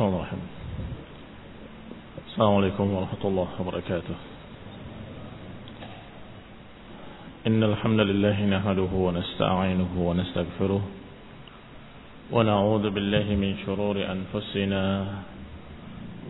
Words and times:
الله 0.00 0.16
الرحمن 0.16 0.48
السلام 2.26 2.52
عليكم 2.56 2.86
ورحمة 2.88 3.24
الله 3.24 3.48
وبركاته. 3.60 4.16
إن 7.46 7.60
الحمد 7.60 8.00
لله 8.00 8.36
نحمده 8.48 8.92
ونستعينه 8.96 9.92
ونستغفره 9.92 10.82
ونعوذ 12.32 12.84
بالله 12.90 13.26
من 13.36 13.60
شرور 13.68 13.96
أنفسنا 14.00 14.84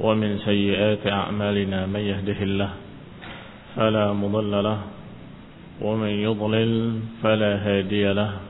ومن 0.02 0.30
سيئات 0.42 1.06
أعمالنا. 1.06 1.86
من 1.86 2.02
يهده 2.02 2.42
الله 2.42 2.70
فلا 3.78 4.06
مضل 4.12 4.52
له 4.66 4.78
ومن 5.78 6.12
يضلل 6.26 6.72
فلا 7.22 7.52
هادي 7.62 8.18
له. 8.18 8.49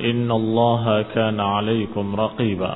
إن 0.00 0.30
الله 0.30 1.02
كان 1.02 1.40
عليكم 1.40 2.16
رقيبا. 2.16 2.74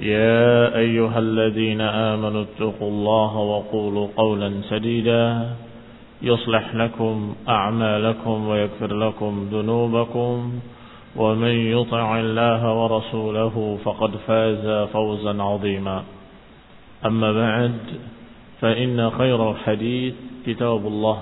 يا 0.00 0.76
أيها 0.76 1.18
الذين 1.18 1.80
آمنوا 1.80 2.42
اتقوا 2.42 2.88
الله 2.88 3.36
وقولوا 3.36 4.08
قولا 4.16 4.52
سديدا. 4.68 5.50
يصلح 6.22 6.74
لكم 6.74 7.34
أعمالكم 7.48 8.48
ويكفر 8.48 8.94
لكم 8.94 9.48
ذنوبكم. 9.52 10.52
ومن 11.16 11.54
يطع 11.76 12.20
الله 12.20 12.74
ورسوله 12.74 13.78
فقد 13.84 14.10
فاز 14.26 14.88
فوزا 14.88 15.42
عظيما. 15.42 16.02
أما 17.06 17.32
بعد 17.32 17.72
فإن 18.60 19.10
خير 19.10 19.50
الحديث 19.50 20.14
كتاب 20.46 20.86
الله. 20.86 21.18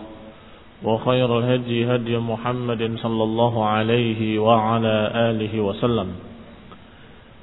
وخير 0.79 1.39
الهدي 1.39 1.95
هدي 1.95 2.15
محمد 2.19 2.83
صلى 3.03 3.23
الله 3.23 3.55
عليه 3.67 4.39
وعلى 4.39 4.95
آله 5.31 5.55
وسلم. 5.61 6.09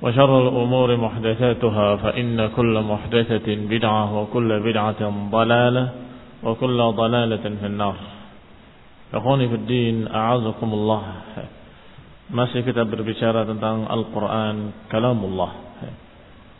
وشر 0.01 0.31
الأمور 0.47 0.89
محدثاتها 0.97 1.95
فإن 1.95 2.47
كل 2.55 2.75
محدثة 2.81 3.47
بدعة 3.47 4.03
وكل 4.19 4.49
بدعة 4.59 5.01
ضلالة 5.31 5.85
وكل 6.43 6.79
ضلالة 6.95 7.45
في 7.59 7.65
النار. 7.65 7.95
أخواني 9.13 9.45
في 9.49 9.55
الدين 9.55 9.95
أعزكم 10.07 10.69
الله. 10.73 11.03
Masih 12.25 12.65
kita 12.65 12.81
berbicara 12.89 13.45
tentang 13.45 13.85
Al-Quran 13.85 14.89
Kalamullah. 14.89 15.65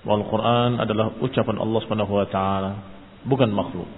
Wal-Quran 0.06 0.78
adalah 0.78 1.18
ucapan 1.18 1.58
Allah 1.58 1.80
subhanahu 1.82 2.14
wa 2.14 2.28
ta'ala 2.30 2.72
Bukan 3.26 3.50
makhluk. 3.50 3.90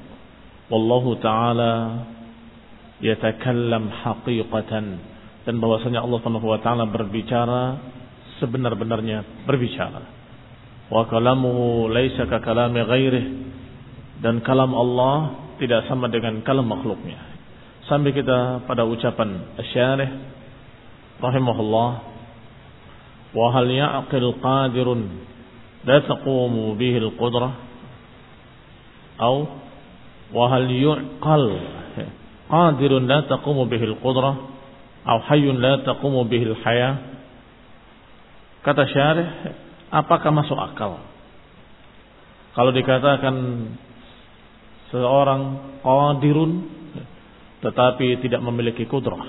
Wallahu 0.72 1.20
ta'ala 1.20 1.72
Yatakallam 3.02 3.90
haqiqatan. 3.92 4.86
Dan 5.48 5.64
bahwasanya 5.64 6.04
Allah 6.04 6.18
subhanahu 6.20 6.48
wa 6.48 6.60
ta'ala 6.60 6.86
berbicara 6.92 7.62
Sebenar-benarnya 8.38 9.48
berbicara. 9.48 10.02
Wa 10.92 11.10
kalamuhu 11.10 11.90
Laisa 11.90 12.30
ka 12.30 12.42
kalami 12.42 12.84
ghairih. 12.84 13.26
Dan 14.22 14.42
kalam 14.42 14.74
Allah 14.74 15.38
Tidak 15.58 15.90
sama 15.90 16.10
dengan 16.10 16.42
kalam 16.42 16.66
makhluknya. 16.66 17.18
Sampai 17.88 18.12
kita 18.12 18.68
pada 18.68 18.84
ucapan 18.84 19.56
Asyarih 19.56 20.38
rahimahullah 21.18 21.90
wa 23.34 23.48
hal 23.54 23.68
ya'qil 23.68 24.38
qadirun 24.38 25.02
la 25.84 25.98
taqumu 26.06 26.78
bihi 26.78 27.02
al-qudrah 27.02 27.54
atau 29.18 29.50
wa 30.30 30.46
hal 30.54 30.70
yu'qal 30.70 31.46
qadirun 32.48 33.08
la 33.08 33.28
taqumu 33.28 33.68
bihi 33.68 33.86
al-qudrah 33.96 34.36
atau 35.08 35.20
hayyun 35.32 35.60
la 35.60 35.84
taqumu 35.84 36.24
bihi 36.28 36.46
al-hayah 36.52 36.94
kata 38.64 38.84
syarih 38.92 39.30
apakah 39.92 40.32
masuk 40.32 40.60
akal? 40.60 41.00
Kalau 42.56 42.72
dikatakan 42.74 43.36
seorang 44.90 45.42
qadirun 45.86 46.52
tetapi 47.62 48.22
tidak 48.22 48.42
memiliki 48.44 48.86
kudrah 48.86 49.24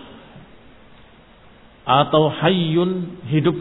atau 1.88 2.28
hayyun 2.28 3.24
hidup 3.32 3.56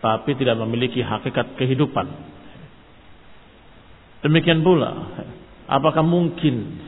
tapi 0.00 0.32
tidak 0.38 0.56
memiliki 0.64 1.04
hakikat 1.04 1.58
kehidupan. 1.60 2.08
Demikian 4.20 4.60
pula, 4.60 5.10
apakah 5.68 6.04
mungkin 6.04 6.78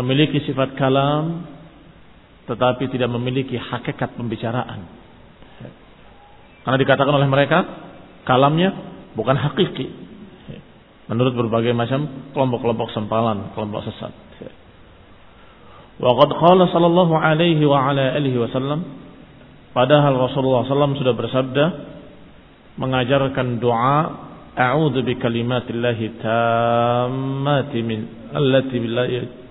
memiliki 0.00 0.40
sifat 0.48 0.76
kalam 0.78 1.44
tetapi 2.48 2.90
tidak 2.90 3.10
memiliki 3.12 3.54
hakikat 3.56 4.16
pembicaraan? 4.16 4.80
Karena 6.62 6.78
dikatakan 6.78 7.14
oleh 7.14 7.28
mereka 7.28 7.58
kalamnya 8.22 8.70
bukan 9.18 9.34
hakiki. 9.34 9.88
Menurut 11.10 11.34
berbagai 11.34 11.74
macam 11.74 12.30
kelompok-kelompok 12.32 12.88
sempalan, 12.94 13.52
kelompok 13.52 13.84
sesat. 13.84 14.14
Wa 16.00 16.12
qad 16.16 16.30
qala 16.34 16.64
sallallahu 16.72 17.14
alaihi 17.14 17.62
wa 17.68 17.92
ala 17.92 18.16
alihi 18.16 18.40
wasallam 18.40 19.02
Padahal 19.72 20.12
Rasulullah 20.28 20.68
SAW 20.68 21.00
sudah 21.00 21.14
bersabda 21.16 21.64
mengajarkan 22.76 23.56
doa 23.56 24.28
A'udzu 24.52 25.00
bi 25.00 25.16
kalimatillahi 25.16 26.20
tammati 26.20 27.78
min 27.80 28.28
allati 28.36 28.76
la 28.84 29.04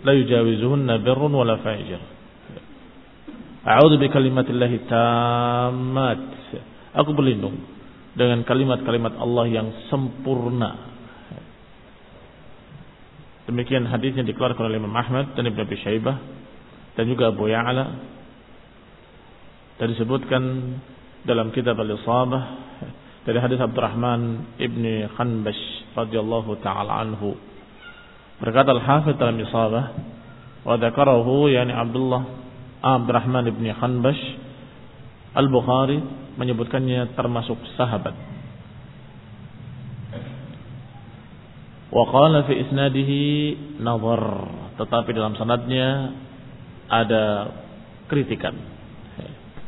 yujawizuhunna 0.09 0.97
birrun 1.05 1.33
wala 1.37 1.61
fajir. 1.61 2.01
A'udzu 3.61 4.01
bi 4.01 4.09
kalimatillahi 4.09 4.89
tammat. 4.89 6.21
Aku 6.97 7.13
berlindung 7.13 7.61
dengan 8.17 8.41
kalimat-kalimat 8.41 9.13
Allah 9.21 9.45
yang 9.45 9.67
sempurna. 9.93 10.89
Demikian 13.45 13.85
hadisnya 13.85 14.25
dikeluarkan 14.25 14.65
oleh 14.65 14.81
Imam 14.81 14.95
Ahmad 14.97 15.37
dan 15.37 15.45
Ibnu 15.45 15.61
Abi 15.61 15.77
Syaibah 15.77 16.17
dan 16.97 17.05
juga 17.05 17.29
Abu 17.29 17.47
Ya'la 17.47 17.85
dan 19.77 19.87
disebutkan 19.97 20.43
dalam 21.25 21.49
kitab 21.53 21.77
Al-Isabah 21.77 22.43
dari 23.21 23.37
hadis 23.37 23.61
Abdurrahman 23.61 24.53
ibni 24.57 25.05
Khanbash 25.13 25.93
radhiyallahu 25.93 26.57
taala 26.65 27.01
anhu 27.05 27.37
berkata 28.41 28.73
Al-Hafidz 28.73 29.21
dalam 29.21 29.37
Isabah 29.37 29.85
wa 30.65 30.75
dzakarahu 30.77 31.53
yani 31.53 31.71
Abdullah 31.71 32.21
Abdurrahman 32.81 33.45
ibni 33.47 33.69
Khanbash 33.71 34.21
Al-Bukhari 35.37 36.01
menyebutkannya 36.35 37.13
termasuk 37.13 37.61
sahabat 37.77 38.17
wa 41.91 42.03
qala 42.09 42.49
fi 42.49 42.53
isnadihi 42.65 43.23
nazar 43.79 44.23
tetapi 44.81 45.09
dalam 45.13 45.37
sanadnya 45.37 46.17
ada 46.89 47.23
kritikan 48.09 48.81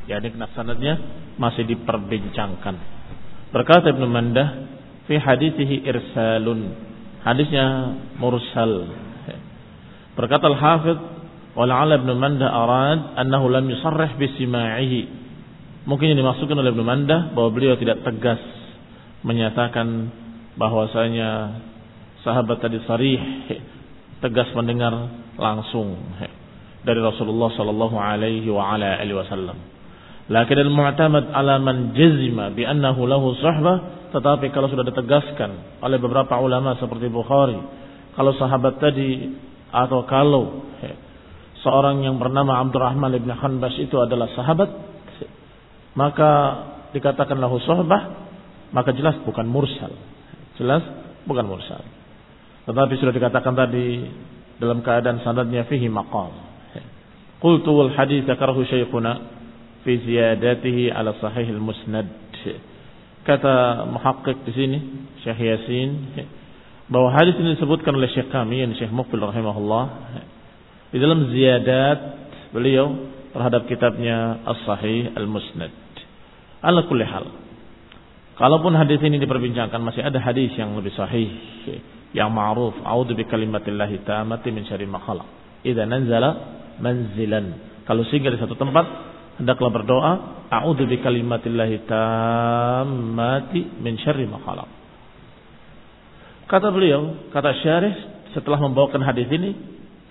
yakni 0.07 0.35
sanadnya 0.55 0.99
masih 1.39 1.65
diperbincangkan. 1.65 2.75
Berkata 3.53 3.93
Ibnu 3.93 4.07
Mandah 4.09 4.49
fi 5.05 5.17
hadithihi 5.17 5.85
irsalun. 5.85 6.92
Hadisnya 7.23 7.95
mursal. 8.19 8.91
Berkata 10.13 10.45
Al-Hafidh 10.51 10.99
wala'ala 11.57 12.03
Ibnu 12.03 12.13
Mandah 12.19 12.49
arad 12.51 12.99
annahu 13.17 13.49
lam 13.49 13.65
yusarrih 13.71 14.19
bisima'ihi. 14.19 15.01
Mungkin 15.87 16.13
yang 16.13 16.19
dimaksudkan 16.19 16.59
oleh 16.59 16.71
Ibnu 16.75 16.83
Mandah 16.83 17.31
bahwa 17.31 17.49
beliau 17.55 17.79
tidak 17.79 18.03
tegas 18.03 18.39
menyatakan 19.23 20.11
bahwasanya 20.59 21.59
sahabat 22.21 22.59
tadi 22.59 22.77
sarih 22.85 23.19
tegas 24.23 24.51
mendengar 24.53 24.91
langsung. 25.39 25.97
dari 26.83 26.99
Rasulullah 26.99 27.47
sallallahu 27.55 27.95
alaihi 27.95 28.51
wa 28.51 28.75
ala 28.75 28.99
alihi 28.99 29.15
wasallam. 29.15 29.55
Lakin 30.27 30.57
al-mu'tamad 30.67 31.31
ala 31.31 31.59
man 31.59 31.95
jazima 31.95 32.51
bi 32.51 32.67
annahu 32.67 33.07
lahu 33.07 33.35
suhbah, 33.39 34.02
tetapi 34.13 34.53
kalau 34.53 34.69
sudah 34.69 34.85
ditegaskan 34.85 35.81
oleh 35.81 35.97
beberapa 35.97 36.37
ulama 36.37 36.77
seperti 36.77 37.09
Bukhari, 37.09 37.57
kalau 38.13 38.37
sahabat 38.37 38.77
tadi 38.77 39.33
atau 39.73 40.05
kalau 40.05 40.69
seorang 41.65 42.05
yang 42.05 42.21
bernama 42.21 42.61
Abdurrahman 42.61 43.17
bin 43.17 43.33
Hanbas 43.33 43.73
itu 43.81 43.97
adalah 43.97 44.29
sahabat, 44.37 44.69
maka 45.97 46.31
dikatakanlah 46.93 47.49
sohbah, 47.65 48.01
maka 48.69 48.93
jelas 48.93 49.17
bukan 49.25 49.49
mursal. 49.49 49.89
Jelas 50.61 50.85
bukan 51.25 51.49
mursal. 51.49 51.81
Tetapi 52.69 52.93
sudah 53.01 53.13
dikatakan 53.17 53.57
tadi 53.57 54.05
dalam 54.61 54.85
keadaan 54.85 55.25
sanadnya 55.25 55.65
fihi 55.65 55.89
maqam. 55.89 56.53
Qultu 57.41 57.73
wal 57.73 57.91
hadits 57.97 58.29
syaikhuna 58.29 59.11
fi 59.81 59.99
ziyadatihi 59.99 60.93
ala 60.93 61.17
sahih 61.17 61.49
al-musnad 61.49 62.07
kata 63.23 63.87
muhakkik 63.87 64.43
di 64.43 64.51
sini 64.51 64.77
Syekh 65.23 65.39
Yasin 65.39 65.89
bahwa 66.91 67.09
hadis 67.15 67.39
ini 67.39 67.55
disebutkan 67.55 67.95
oleh 67.95 68.11
Syekh 68.11 68.27
kami 68.29 68.59
yang 68.63 68.75
Syekh 68.75 68.91
Mukbil 68.91 69.23
rahimahullah 69.23 69.83
di 70.91 70.97
dalam 70.99 71.31
ziyadat 71.31 71.99
beliau 72.51 73.09
terhadap 73.33 73.65
kitabnya 73.65 74.45
As-Sahih 74.45 75.17
Al-Musnad. 75.17 75.73
Ala 76.61 76.85
kulli 76.85 77.07
hal. 77.07 77.25
Kalaupun 78.37 78.77
hadis 78.77 79.01
ini 79.01 79.17
diperbincangkan 79.17 79.81
masih 79.81 80.05
ada 80.05 80.21
hadis 80.21 80.53
yang 80.57 80.73
lebih 80.77 80.93
sahih 80.93 81.29
yang 82.13 82.29
ma'ruf 82.29 82.77
a'udzu 82.81 83.17
bi 83.17 83.25
kalimatillahi 83.25 84.05
tammati 84.05 84.53
min 84.53 84.65
syarri 84.69 84.85
ma 84.85 85.01
khalaq. 85.01 85.25
Idza 85.65 85.85
nanzala 85.89 86.29
manzilan. 86.77 87.73
Kalau 87.89 88.05
singgah 88.09 88.31
di 88.33 88.39
satu 88.39 88.57
tempat, 88.57 89.12
hendaklah 89.39 89.71
berdoa, 89.73 90.13
a'udzu 90.49 90.85
bi 90.85 91.01
kalimatillahi 91.01 91.85
tammati 91.89 93.81
min 93.81 93.97
syarri 94.01 94.25
ma 94.29 94.41
khalaq. 94.41 94.69
Kata 96.49 96.69
beliau, 96.69 97.31
kata 97.33 97.51
syarih 97.63 97.95
setelah 98.35 98.61
membawakan 98.61 99.01
hadis 99.01 99.29
ini, 99.31 99.55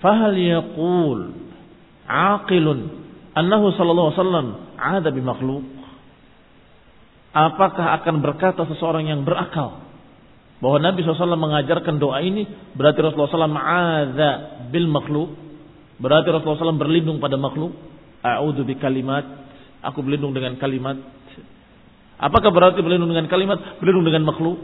fahal 0.02 0.34
yaqul 0.34 1.34
aqilun 2.08 2.78
annahu 3.38 3.70
sallallahu 3.76 4.08
alaihi 4.10 4.20
wasallam 4.20 4.48
ada 4.78 5.08
bi 5.14 5.22
makhluk? 5.22 5.64
Apakah 7.32 7.96
akan 8.02 8.20
berkata 8.20 8.68
seseorang 8.68 9.08
yang 9.08 9.24
berakal 9.24 9.80
bahwa 10.60 10.78
Nabi 10.84 11.00
SAW 11.00 11.32
mengajarkan 11.32 11.96
doa 11.96 12.20
ini 12.20 12.44
berarti 12.76 13.00
Rasulullah 13.00 13.48
SAW 13.48 13.56
ada 13.56 14.30
bil 14.68 14.84
makhluk 14.84 15.32
Berarti 16.02 16.34
Rasulullah 16.34 16.74
SAW 16.74 16.82
berlindung 16.82 17.22
pada 17.22 17.38
makhluk. 17.38 17.78
A'udhu 18.22 18.62
bi 18.62 18.78
kalimat. 18.78 19.26
Aku 19.82 20.00
berlindung 20.00 20.30
dengan 20.32 20.54
kalimat. 20.56 20.94
Apakah 22.22 22.54
berarti 22.54 22.78
berlindung 22.78 23.10
dengan 23.10 23.26
kalimat? 23.26 23.82
Berlindung 23.82 24.06
dengan 24.06 24.22
makhluk. 24.30 24.58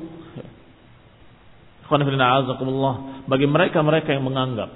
Bagi 3.28 3.46
mereka-mereka 3.48 4.14
yang 4.14 4.24
menganggap 4.28 4.70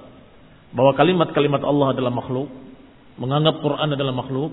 bahwa 0.73 0.93
kalimat-kalimat 0.97 1.61
Allah 1.61 1.93
adalah 1.93 2.09
makhluk, 2.09 2.49
menganggap 3.21 3.61
Quran 3.61 3.93
adalah 3.93 4.15
makhluk, 4.17 4.51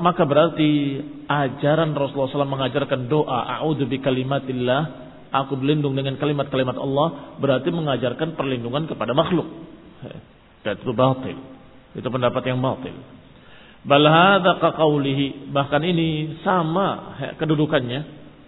maka 0.00 0.22
berarti 0.28 1.00
ajaran 1.28 1.96
Rasulullah 1.96 2.32
SAW 2.32 2.48
mengajarkan 2.48 3.08
doa 3.08 3.60
a'udhu 3.60 3.88
bi 3.88 4.00
kalimatillah, 4.04 4.80
aku 5.32 5.56
berlindung 5.56 5.96
dengan 5.96 6.20
kalimat-kalimat 6.20 6.76
Allah, 6.76 7.36
berarti 7.40 7.72
mengajarkan 7.72 8.36
perlindungan 8.36 8.84
kepada 8.84 9.16
makhluk. 9.16 9.48
Dan 10.60 10.76
itu 10.76 10.92
batil. 10.92 11.36
Itu 11.96 12.08
pendapat 12.12 12.44
yang 12.44 12.60
batil. 12.60 12.92
Bahkan 13.86 15.82
ini 15.84 16.40
sama 16.44 17.16
kedudukannya 17.40 18.00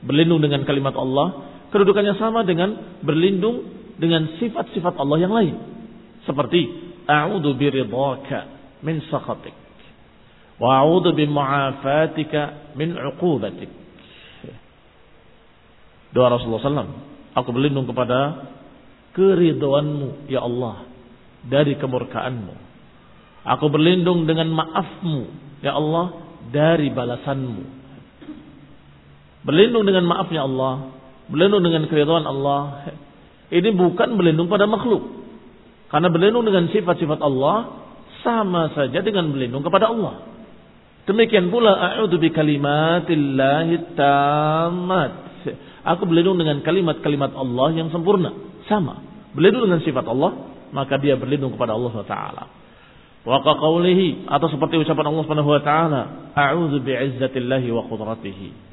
berlindung 0.04 0.44
dengan 0.44 0.66
kalimat 0.68 0.92
Allah, 0.92 1.28
kedudukannya 1.72 2.20
sama 2.20 2.44
dengan 2.44 3.00
berlindung 3.00 3.64
dengan 3.96 4.36
sifat-sifat 4.36 4.94
Allah 5.00 5.18
yang 5.20 5.32
lain. 5.32 5.56
Seperti 6.28 6.68
a'udzu 7.08 7.56
biridhaka 7.56 8.40
min 8.84 9.00
sakhatik 9.08 9.54
wa 10.62 10.78
a'udzu 10.78 11.10
bimu'afatika 11.16 12.74
min 12.78 12.94
'uqubatik. 12.94 13.70
Doa 16.12 16.28
Rasulullah 16.28 16.60
SAW. 16.60 16.92
Aku 17.32 17.48
berlindung 17.56 17.88
kepada 17.88 18.52
keridhoanmu 19.16 20.28
ya 20.28 20.44
Allah 20.44 20.84
dari 21.48 21.80
kemurkaanmu. 21.80 22.71
Aku 23.42 23.66
berlindung 23.70 24.26
dengan 24.30 24.54
maafmu, 24.54 25.18
ya 25.66 25.74
Allah, 25.74 26.14
dari 26.54 26.90
balasanmu. 26.94 27.62
Berlindung 29.42 29.82
dengan 29.82 30.06
maafnya 30.06 30.46
Allah, 30.46 30.94
berlindung 31.26 31.66
dengan 31.66 31.90
keridhaan 31.90 32.22
Allah. 32.22 32.94
Ini 33.50 33.74
bukan 33.74 34.14
berlindung 34.14 34.46
pada 34.46 34.70
makhluk. 34.70 35.02
Karena 35.90 36.08
berlindung 36.08 36.46
dengan 36.46 36.70
sifat-sifat 36.70 37.20
Allah 37.20 37.84
sama 38.22 38.70
saja 38.72 39.02
dengan 39.02 39.28
berlindung 39.34 39.66
kepada 39.66 39.90
Allah. 39.90 40.30
Demikian 41.02 41.50
pula 41.50 41.98
a'udzu 41.98 42.16
bi 42.22 42.30
kalimatillahi 42.30 43.98
tammat. 43.98 45.12
Aku 45.82 46.06
berlindung 46.06 46.38
dengan 46.38 46.62
kalimat-kalimat 46.62 47.34
Allah 47.34 47.68
yang 47.74 47.90
sempurna. 47.90 48.30
Sama. 48.70 49.02
Berlindung 49.34 49.66
dengan 49.66 49.82
sifat 49.82 50.06
Allah 50.06 50.54
maka 50.70 50.96
dia 50.96 51.18
berlindung 51.18 51.52
kepada 51.52 51.74
Allah 51.74 51.94
Taala. 52.06 52.61
Wa 53.22 53.38
qawlihi 53.42 54.26
atau 54.26 54.50
seperti 54.50 54.82
ucapan 54.82 55.06
Allah 55.14 55.22
Subhanahu 55.22 55.50
wa 55.54 55.62
taala, 55.62 56.00
a'udzu 56.34 56.82
bi'izzatillahi 56.82 57.70
wa 57.70 57.86
qudratihi 57.86 58.72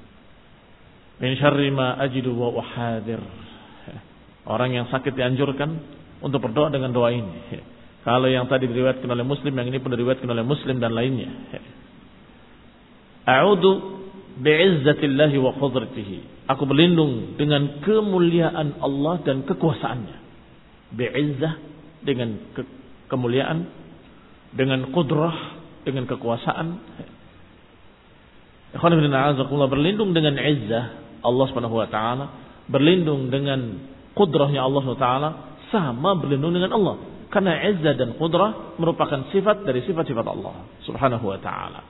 min 1.20 1.32
syarri 1.36 1.70
ma 1.70 2.00
ajidu 2.00 2.32
wa 2.34 2.50
uhadir. 2.56 3.20
Orang 4.50 4.74
yang 4.74 4.90
sakit 4.90 5.14
dianjurkan 5.14 5.70
untuk 6.24 6.42
berdoa 6.42 6.74
dengan 6.74 6.90
doa 6.90 7.14
ini. 7.14 7.62
Kalau 8.02 8.26
yang 8.32 8.48
tadi 8.48 8.66
diriwayatkan 8.66 9.06
oleh 9.06 9.28
Muslim, 9.28 9.54
yang 9.54 9.68
ini 9.68 9.78
pun 9.78 9.92
diriwayatkan 9.94 10.26
oleh 10.26 10.42
Muslim 10.48 10.80
dan 10.80 10.96
lainnya. 10.96 11.30
A'udzu 13.28 13.72
bi'izzatillahi 14.42 15.38
wa 15.38 15.54
qudratihi. 15.54 16.50
Aku 16.50 16.66
berlindung 16.66 17.38
dengan 17.38 17.84
kemuliaan 17.86 18.82
Allah 18.82 19.22
dan 19.22 19.46
kekuasaannya. 19.46 20.18
Bi'izzah 20.98 21.54
dengan 22.02 22.42
ke 22.58 22.66
kemuliaan, 23.12 23.70
dengan 24.54 24.90
kudrah, 24.90 25.60
dengan 25.86 26.06
kekuasaan. 26.10 26.68
berlindung 29.70 30.14
dengan 30.14 30.38
izzah 30.38 30.86
Allah 31.26 31.46
Subhanahu 31.50 31.76
wa 31.76 31.90
taala, 31.90 32.26
berlindung 32.70 33.34
dengan 33.34 33.82
kudrahnya 34.14 34.62
Allah 34.62 34.80
Subhanahu 34.86 35.02
wa 35.02 35.06
taala 35.10 35.30
sama 35.74 36.10
berlindung 36.18 36.54
dengan 36.54 36.74
Allah. 36.78 36.96
Karena 37.30 37.62
izzah 37.70 37.94
dan 37.94 38.18
kudrah 38.18 38.78
merupakan 38.82 39.30
sifat 39.30 39.66
dari 39.66 39.86
sifat-sifat 39.86 40.26
Allah 40.26 40.66
Subhanahu 40.86 41.26
wa 41.30 41.40
taala. 41.42 41.82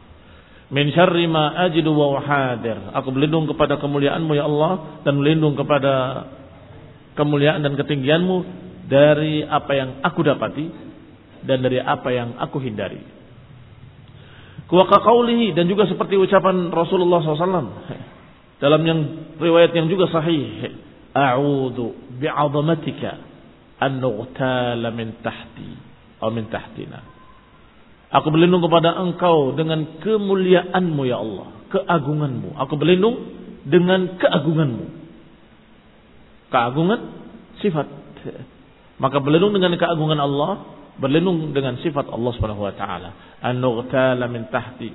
Min 0.70 0.94
syarri 0.94 1.25
ma 1.25 1.58
ajidu 1.66 1.89
wa 1.89 2.20
uhadir. 2.20 2.94
Aku 2.94 3.10
berlindung 3.10 3.50
kepada 3.50 3.82
kemuliaanmu 3.82 4.32
ya 4.38 4.46
Allah 4.46 5.01
dan 5.01 5.18
berlindung 5.18 5.58
kepada 5.58 6.25
kemuliaan 7.18 7.66
dan 7.66 7.74
ketinggianmu 7.74 8.38
dari 8.86 9.42
apa 9.44 9.72
yang 9.74 9.89
aku 10.06 10.22
dapati 10.22 10.88
dan 11.43 11.63
dari 11.63 11.79
apa 11.79 12.10
yang 12.12 12.36
aku 12.39 12.60
hindari. 12.60 13.01
Kuwaka 14.69 15.01
dan 15.58 15.65
juga 15.65 15.89
seperti 15.89 16.13
ucapan 16.13 16.69
Rasulullah 16.69 17.25
SAW 17.25 17.74
dalam 18.62 18.81
yang 18.86 19.00
riwayat 19.41 19.74
yang 19.74 19.89
juga 19.89 20.05
sahih. 20.13 20.77
A'udhu 21.10 22.22
bi'azamatika 22.22 23.17
an 23.81 23.98
nughtala 23.98 24.93
min 24.93 25.17
tahti 25.25 25.69
atau 26.22 26.29
min 26.29 26.46
tahtina. 26.53 27.01
Aku 28.13 28.29
berlindung 28.29 28.62
kepada 28.62 28.93
engkau 28.93 29.58
dengan 29.58 30.01
kemuliaanmu 30.01 31.01
ya 31.05 31.17
Allah. 31.17 31.48
Keagunganmu. 31.69 32.58
Aku 32.62 32.77
berlindung 32.77 33.15
dengan 33.65 34.22
keagunganmu. 34.22 34.86
Keagungan 36.50 37.00
sifat 37.62 37.88
maka 39.00 39.17
berlindung 39.24 39.55
dengan 39.55 39.79
keagungan 39.79 40.19
Allah, 40.19 40.78
berlindung 41.00 41.56
dengan 41.56 41.79
sifat 41.79 42.12
Allah 42.12 42.32
Subhanahu 42.36 42.68
wa 42.68 42.75
taala. 42.75 43.10
An-nughtala 43.39 44.27
min 44.27 44.51
tahti. 44.51 44.91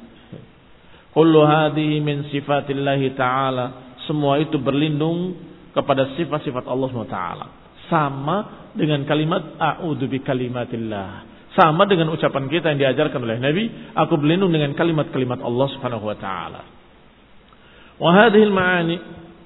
Kullu 1.16 1.40
hadhihi 1.42 2.04
min 2.04 2.28
sifatillah 2.28 3.00
taala. 3.16 3.96
Semua 4.04 4.36
itu 4.38 4.60
berlindung 4.60 5.32
kepada 5.72 6.12
sifat-sifat 6.14 6.68
Allah 6.68 6.86
Subhanahu 6.92 7.08
wa 7.08 7.16
taala. 7.16 7.46
Sama 7.88 8.36
dengan 8.76 9.02
kalimat 9.08 9.56
a'udzu 9.56 10.04
bi 10.06 10.20
kalimatillah. 10.20 11.32
Sama 11.56 11.86
dengan 11.86 12.10
ucapan 12.10 12.50
kita 12.50 12.74
yang 12.74 12.80
diajarkan 12.82 13.20
oleh 13.22 13.38
Nabi, 13.38 13.64
aku 13.94 14.18
berlindung 14.18 14.50
dengan 14.50 14.76
kalimat-kalimat 14.76 15.40
Allah 15.40 15.66
Subhanahu 15.72 16.04
wa 16.04 16.16
taala. 16.20 16.62
Wa 17.96 18.10
hadhihi 18.10 18.44
al-ma'ani 18.50 18.96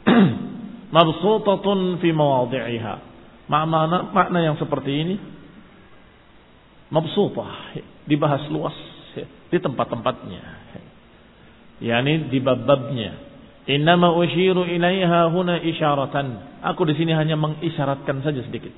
mabsutatun 0.96 2.00
fi 2.00 2.08
mawadhi'iha 2.10 2.94
Makna, 3.48 4.12
makna 4.12 4.38
yang 4.44 4.60
seperti 4.60 4.92
ini 4.92 5.16
mabsutah, 6.88 7.76
dibahas 8.08 8.48
luas 8.52 8.76
di 9.48 9.58
tempat-tempatnya. 9.58 10.42
Yani 11.78 12.28
di 12.28 12.38
bab-babnya. 12.42 13.28
Innama 13.68 14.16
usyiru 14.16 14.64
ilaiha 14.64 15.28
huna 15.28 15.60
isyaratan. 15.60 16.60
Aku 16.64 16.88
di 16.88 16.96
sini 16.96 17.12
hanya 17.12 17.36
mengisyaratkan 17.36 18.24
saja 18.24 18.40
sedikit. 18.48 18.72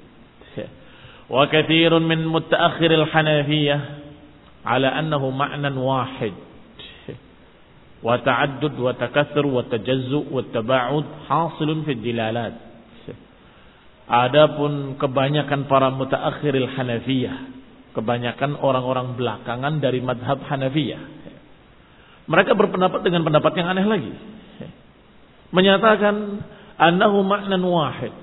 Wa 1.31 1.47
kathirun 1.47 2.03
min 2.11 2.27
mutaakhiril 2.27 3.07
Hanafiyah 3.07 3.81
ala 4.67 4.91
annahu 4.99 5.31
ma'nan 5.31 5.79
wahid. 5.79 6.35
Wa 8.03 8.19
ta'addud 8.19 8.75
wa 8.81 8.97
takathur 8.99 9.47
wa 9.47 9.63
tajazzu 9.63 10.27
wa 10.27 10.43
taba'ud 10.43 11.07
hasilun 11.31 11.87
fi 11.87 11.93
dilalat. 11.95 12.59
Adapun 14.11 14.99
kebanyakan 14.99 15.71
para 15.71 15.87
mutaakhiril 15.95 16.67
Hanafiyah, 16.75 17.60
kebanyakan 17.93 18.59
orang-orang 18.59 19.19
belakangan 19.19 19.83
dari 19.83 19.99
madhab 20.03 20.43
Hanafiyah. 20.47 21.03
Mereka 22.31 22.55
berpendapat 22.55 23.03
dengan 23.03 23.27
pendapat 23.27 23.53
yang 23.59 23.69
aneh 23.75 23.87
lagi 23.87 24.13
menyatakan 25.51 26.15
annahu 26.79 27.23
ma'nan 27.27 27.63
wahid. 27.63 28.15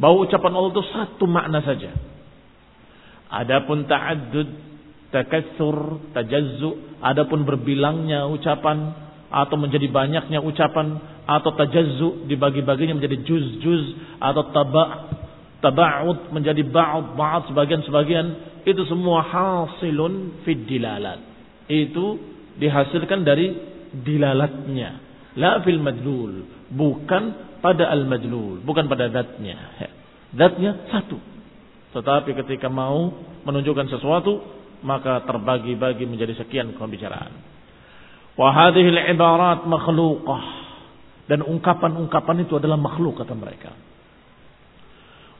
Bahwa 0.00 0.24
ucapan 0.24 0.52
Allah 0.56 0.72
itu 0.72 0.84
satu 0.96 1.24
makna 1.28 1.60
saja. 1.60 1.92
Adapun 3.30 3.84
ta'addud, 3.84 4.48
takatsur, 5.12 6.00
tajazzu, 6.16 6.98
adapun 7.04 7.44
berbilangnya 7.44 8.24
ucapan 8.32 8.96
atau 9.30 9.54
menjadi 9.60 9.86
banyaknya 9.92 10.42
ucapan 10.42 10.98
atau 11.28 11.54
tajazzu 11.54 12.26
dibagi-baginya 12.26 12.98
menjadi 12.98 13.22
juz-juz 13.22 13.94
atau 14.18 14.50
taba' 14.50 14.90
taba'ud 15.62 16.34
menjadi 16.34 16.66
ba'ud 16.66 17.14
ba'ud 17.14 17.52
sebagian-sebagian 17.52 18.49
itu 18.66 18.82
semua 18.88 19.24
hasilun 19.24 20.44
fid 20.44 20.66
dilalat. 20.66 21.20
Itu 21.70 22.18
dihasilkan 22.58 23.24
dari 23.24 23.54
dilalatnya, 23.90 24.90
la 25.38 25.62
fil 25.62 25.80
madlul 25.82 26.60
bukan 26.70 27.50
pada 27.60 27.92
al-majlul, 27.92 28.64
bukan 28.64 28.88
pada 28.88 29.12
zatnya. 29.12 29.58
Zatnya 30.32 30.88
satu. 30.88 31.18
Tetapi 31.90 32.32
ketika 32.44 32.70
mau 32.70 33.10
menunjukkan 33.44 33.90
sesuatu, 33.90 34.40
maka 34.80 35.26
terbagi-bagi 35.26 36.06
menjadi 36.08 36.38
sekian 36.40 36.72
pembicaraan. 36.78 37.34
Wa 38.38 38.48
hadhil 38.54 38.96
ibarat 38.96 39.66
makhluqah. 39.66 40.44
Dan 41.28 41.46
ungkapan-ungkapan 41.46 42.42
itu 42.42 42.58
adalah 42.58 42.74
makhluk 42.74 43.22
kata 43.22 43.34
mereka. 43.38 43.70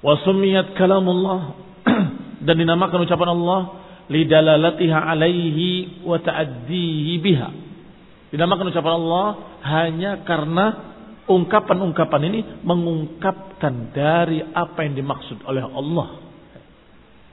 Wa 0.04 0.14
sumiyat 0.22 0.74
kalamullah 0.78 1.40
dan 2.40 2.54
dinamakan 2.56 3.04
ucapan 3.04 3.30
Allah 3.36 3.60
lidalalatiha 4.10 4.98
alaihi 4.98 6.02
wa 6.02 6.18
ta'addihi 6.18 7.12
biha. 7.20 7.50
Dinamakan 8.34 8.72
ucapan 8.72 8.94
Allah 8.96 9.26
hanya 9.62 10.12
karena 10.26 10.66
ungkapan-ungkapan 11.30 12.22
ini 12.32 12.40
mengungkapkan 12.66 13.94
dari 13.94 14.42
apa 14.42 14.82
yang 14.82 14.98
dimaksud 14.98 15.46
oleh 15.46 15.62
Allah 15.62 16.08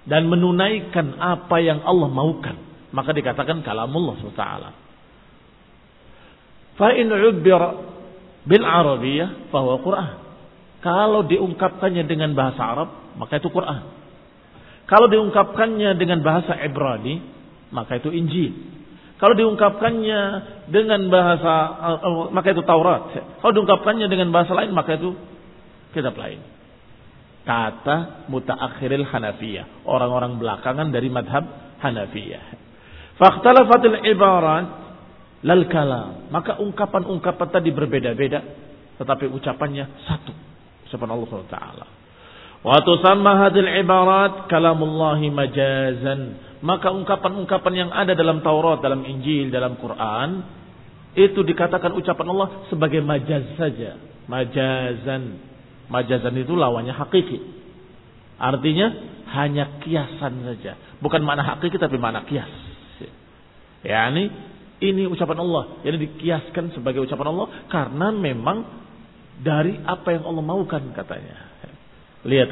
dan 0.05 0.29
menunaikan 0.29 1.17
apa 1.17 1.57
yang 1.63 1.81
Allah 1.81 2.09
maukan. 2.11 2.55
Maka 2.87 3.11
dikatakan 3.11 3.65
kalamullah 3.65 4.15
SWT 4.21 4.45
fa 6.77 6.93
in 6.93 7.09
bil 8.47 8.63
arabiyah 8.63 9.49
bahwa 9.49 9.81
Quran. 9.81 10.13
Kalau 10.79 11.25
diungkapkannya 11.25 12.05
dengan 12.05 12.31
bahasa 12.37 12.61
Arab 12.63 12.89
maka 13.17 13.41
itu 13.41 13.49
Quran 13.49 13.97
kalau 14.87 15.11
diungkapkannya 15.11 15.99
dengan 15.99 16.23
bahasa 16.23 16.55
Ibrani 16.63 17.19
maka 17.69 17.99
itu 17.99 18.09
Injil 18.09 18.77
kalau 19.17 19.33
diungkapkannya 19.33 20.21
dengan 20.69 21.09
bahasa 21.09 21.53
uh, 22.05 22.29
maka 22.29 22.53
itu 22.53 22.61
Taurat. 22.61 23.17
Kalau 23.41 23.53
diungkapkannya 23.53 24.05
dengan 24.05 24.29
bahasa 24.29 24.53
lain 24.53 24.69
maka 24.77 24.93
itu 24.93 25.17
kitab 25.89 26.13
lain. 26.13 26.37
Kata 27.41 28.27
mutaakhiril 28.29 29.09
Hanafiyah, 29.09 29.89
orang-orang 29.89 30.37
belakangan 30.37 30.93
dari 30.93 31.09
madhab 31.09 31.49
Hanafiyah. 31.81 32.45
Fakhtalafatil 33.17 34.05
ibarat 34.05 34.67
lal 35.41 35.65
kalam. 35.65 36.29
Maka 36.29 36.61
ungkapan-ungkapan 36.61 37.47
tadi 37.49 37.73
berbeda-beda 37.73 38.45
tetapi 39.01 39.33
ucapannya 39.33 39.85
satu. 40.05 40.33
Ucapan 40.85 41.09
Allah 41.09 41.25
SWT. 41.25 41.57
Wa 42.67 42.83
tusamma 42.83 43.47
hadil 43.47 43.71
ibarat 43.79 44.51
kalamullahi 44.51 45.31
majazan 45.31 46.47
maka 46.57 46.89
ungkapan-ungkapan 46.89 47.73
yang 47.77 47.89
ada 47.93 48.17
dalam 48.17 48.41
Taurat, 48.41 48.81
dalam 48.81 49.05
Injil, 49.05 49.53
dalam 49.53 49.77
Quran 49.77 50.41
itu 51.13 51.41
dikatakan 51.45 51.93
ucapan 51.93 52.27
Allah 52.33 52.49
sebagai 52.69 53.01
majaz 53.01 53.45
saja, 53.57 53.97
majazan. 54.29 55.45
Majazan 55.87 56.35
itu 56.35 56.51
lawannya 56.51 56.93
hakiki. 56.93 57.39
Artinya 58.37 58.87
hanya 59.33 59.81
kiasan 59.81 60.45
saja, 60.45 60.77
bukan 61.01 61.23
makna 61.25 61.45
hakiki 61.45 61.79
tapi 61.79 61.97
makna 61.97 62.27
kias. 62.27 62.49
Ya, 63.85 64.09
ini 64.11 64.29
ini 64.77 65.07
ucapan 65.09 65.41
Allah, 65.41 65.81
jadi 65.81 65.97
dikiaskan 65.97 66.75
sebagai 66.75 67.01
ucapan 67.05 67.33
Allah 67.33 67.47
karena 67.71 68.13
memang 68.13 68.57
dari 69.41 69.79
apa 69.85 70.11
yang 70.11 70.27
Allah 70.27 70.43
maukan 70.43 70.91
katanya. 70.93 71.56
Lihat 72.27 72.51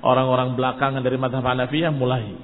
Orang-orang 0.00 0.48
belakangan 0.58 1.00
dari 1.04 1.16
madhab 1.20 1.44
Hanafiyah 1.44 1.92
mulai 1.94 2.34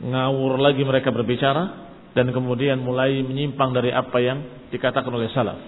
ngawur 0.00 0.56
lagi 0.56 0.80
mereka 0.80 1.12
berbicara 1.12 1.92
dan 2.16 2.32
kemudian 2.32 2.80
mulai 2.80 3.20
menyimpang 3.20 3.70
dari 3.76 3.92
apa 3.92 4.16
yang 4.18 4.38
dikatakan 4.72 5.12
oleh 5.12 5.28
salaf. 5.30 5.60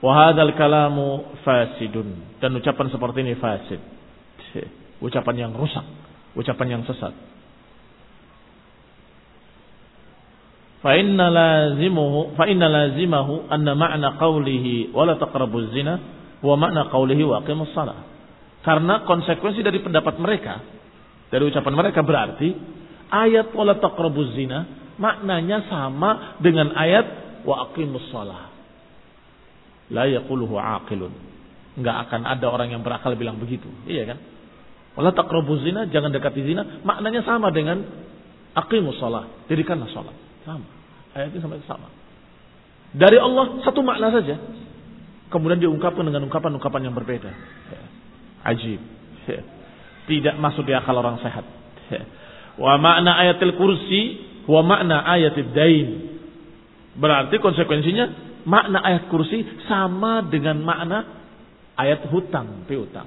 Wahadal 0.00 0.56
kalamu 0.56 1.36
fasidun 1.44 2.40
dan 2.40 2.56
ucapan 2.56 2.88
seperti 2.88 3.18
ini 3.20 3.36
fasid. 3.36 3.80
Ucapan 5.00 5.48
yang 5.48 5.52
rusak, 5.52 5.84
ucapan 6.34 6.80
yang 6.80 6.82
sesat. 6.88 7.12
Fa 10.80 10.96
inna 10.96 11.28
lazimuhu 11.28 12.32
fa 12.40 12.48
inna 12.48 12.64
lazimahu 12.64 13.52
anna 13.52 13.76
ma'na 13.76 14.16
qawlihi 14.16 14.96
wa 14.96 15.04
la 15.04 15.20
taqrabuz 15.20 15.76
zina 15.76 16.19
wa 16.40 16.54
ma'na 16.56 16.88
qawlihi 16.88 17.22
wa 17.24 17.44
aqimus 17.44 17.72
salah. 17.76 18.08
Karena 18.60 19.08
konsekuensi 19.08 19.64
dari 19.64 19.80
pendapat 19.80 20.20
mereka, 20.20 20.60
dari 21.32 21.48
ucapan 21.48 21.74
mereka 21.76 22.04
berarti 22.04 22.48
ayat 23.08 23.54
wala 23.56 23.80
taqrabuz 23.80 24.36
zina 24.36 24.66
maknanya 25.00 25.64
sama 25.70 26.36
dengan 26.44 26.76
ayat 26.76 27.06
wa 27.48 27.70
aqimus 27.70 28.04
shalah. 28.12 28.52
La 29.90 30.06
yaquluhu 30.06 30.54
aqilun. 30.60 31.12
Enggak 31.80 31.96
akan 32.08 32.20
ada 32.28 32.46
orang 32.50 32.68
yang 32.74 32.82
berakal 32.84 33.16
bilang 33.16 33.40
begitu. 33.40 33.66
Iya 33.88 34.14
kan? 34.14 34.18
Wala 34.98 35.14
taqrabuz 35.16 35.64
zina, 35.64 35.88
jangan 35.88 36.12
dekati 36.12 36.44
zina, 36.44 36.84
maknanya 36.84 37.24
sama 37.24 37.48
dengan 37.48 37.80
aqimus 38.52 39.00
shalah. 39.00 39.46
Dirikanlah 39.48 39.88
salat. 39.90 40.16
Sama. 40.44 40.66
Ayatnya 41.16 41.40
sama 41.42 41.56
sama. 41.66 41.88
Dari 42.90 43.18
Allah 43.18 43.62
satu 43.62 43.80
makna 43.86 44.10
saja. 44.14 44.36
Kemudian 45.30 45.62
diungkapkan 45.62 46.02
dengan 46.02 46.26
ungkapan-ungkapan 46.26 46.90
yang 46.90 46.94
berbeda. 46.94 47.30
Ajib. 48.42 48.82
Tidak 50.10 50.34
masuk 50.42 50.66
di 50.66 50.74
akal 50.74 50.98
orang 50.98 51.22
sehat. 51.22 51.46
Wa 52.58 52.76
makna 52.76 53.14
ayatil 53.22 53.54
kursi 53.54 54.02
wa 54.50 54.60
makna 54.66 55.06
ayatid 55.06 55.54
dain. 55.54 55.88
Berarti 56.98 57.38
konsekuensinya 57.38 58.04
makna 58.44 58.82
ayat 58.82 59.06
kursi 59.06 59.46
sama 59.70 60.26
dengan 60.26 60.58
makna 60.60 60.98
ayat 61.78 62.10
hutang, 62.10 62.66
piutang. 62.66 63.06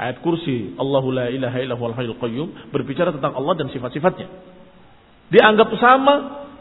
Ayat 0.00 0.24
kursi 0.24 0.72
Allahu 0.80 1.12
la 1.12 1.28
ilaha 1.28 1.60
illa 1.60 1.76
huwal 1.76 1.92
hayyul 1.92 2.16
qayyum 2.16 2.72
berbicara 2.72 3.12
tentang 3.12 3.36
Allah 3.36 3.52
dan 3.60 3.68
sifat-sifatnya. 3.68 4.32
Dianggap 5.28 5.68
sama 5.76 6.14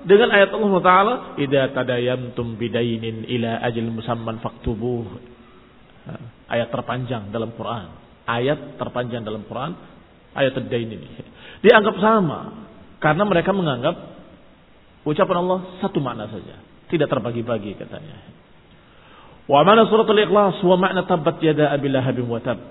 dengan 0.07 0.29
ayat 0.31 0.51
Allah 0.53 0.73
Taala, 0.83 1.13
"Idza 1.39 1.73
tadayantum 1.75 2.55
bidainin 2.55 3.25
ila 3.27 3.59
ajal 3.65 3.89
musamman 3.89 4.39
faktubuh." 4.39 5.07
Ayat 6.49 6.73
terpanjang 6.73 7.29
dalam 7.29 7.53
Quran 7.53 8.09
ayat 8.29 8.77
terpanjang 8.77 9.25
dalam 9.25 9.41
Quran, 9.49 9.73
ayat 10.37 10.53
Ad-Dain 10.53 10.89
ini. 10.93 11.09
Dianggap 11.65 11.97
sama 11.97 12.69
karena 13.01 13.23
mereka 13.25 13.49
menganggap 13.49 13.95
ucapan 15.01 15.37
Allah 15.41 15.59
satu 15.81 15.97
makna 15.97 16.29
saja, 16.29 16.61
tidak 16.93 17.09
terbagi-bagi 17.09 17.73
katanya. 17.81 18.37
Wa 19.49 19.65
mana 19.65 19.89
surat 19.89 20.05
al-ikhlas 20.05 20.61
wa 20.61 20.77
makna 20.77 21.09
tabbat 21.09 21.41
yada 21.41 21.73
abi 21.73 21.89
lahabin 21.89 22.29
wa 22.29 22.37
tab. 22.37 22.61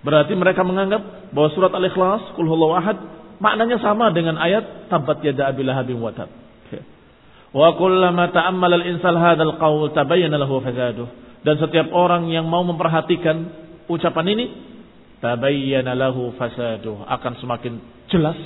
Berarti 0.00 0.32
mereka 0.32 0.64
menganggap 0.64 1.30
bahwa 1.36 1.48
surat 1.52 1.70
al-ikhlas 1.76 2.32
kul 2.32 2.48
ahad 2.72 2.96
maknanya 3.36 3.76
sama 3.84 4.08
dengan 4.16 4.40
ayat 4.40 4.88
tabbat 4.88 5.20
yada 5.20 5.52
abi 5.52 5.60
lahabin. 5.60 6.00
Wa 7.52 7.76
kullama 7.76 8.32
ta'ammala 8.32 8.80
al-insan 8.80 9.12
hadzal 9.12 9.60
qaul 9.60 9.92
tabayyana 9.92 10.40
lahu 10.40 10.64
fasaduh. 10.64 11.08
Dan 11.44 11.60
setiap 11.60 11.92
orang 11.92 12.32
yang 12.32 12.48
mau 12.48 12.64
memperhatikan 12.64 13.44
ucapan 13.92 14.26
ini 14.32 14.44
tabayyana 15.20 15.92
lahu 15.92 16.32
fasaduh 16.40 17.04
akan 17.06 17.32
semakin 17.44 17.72
jelas 18.08 18.38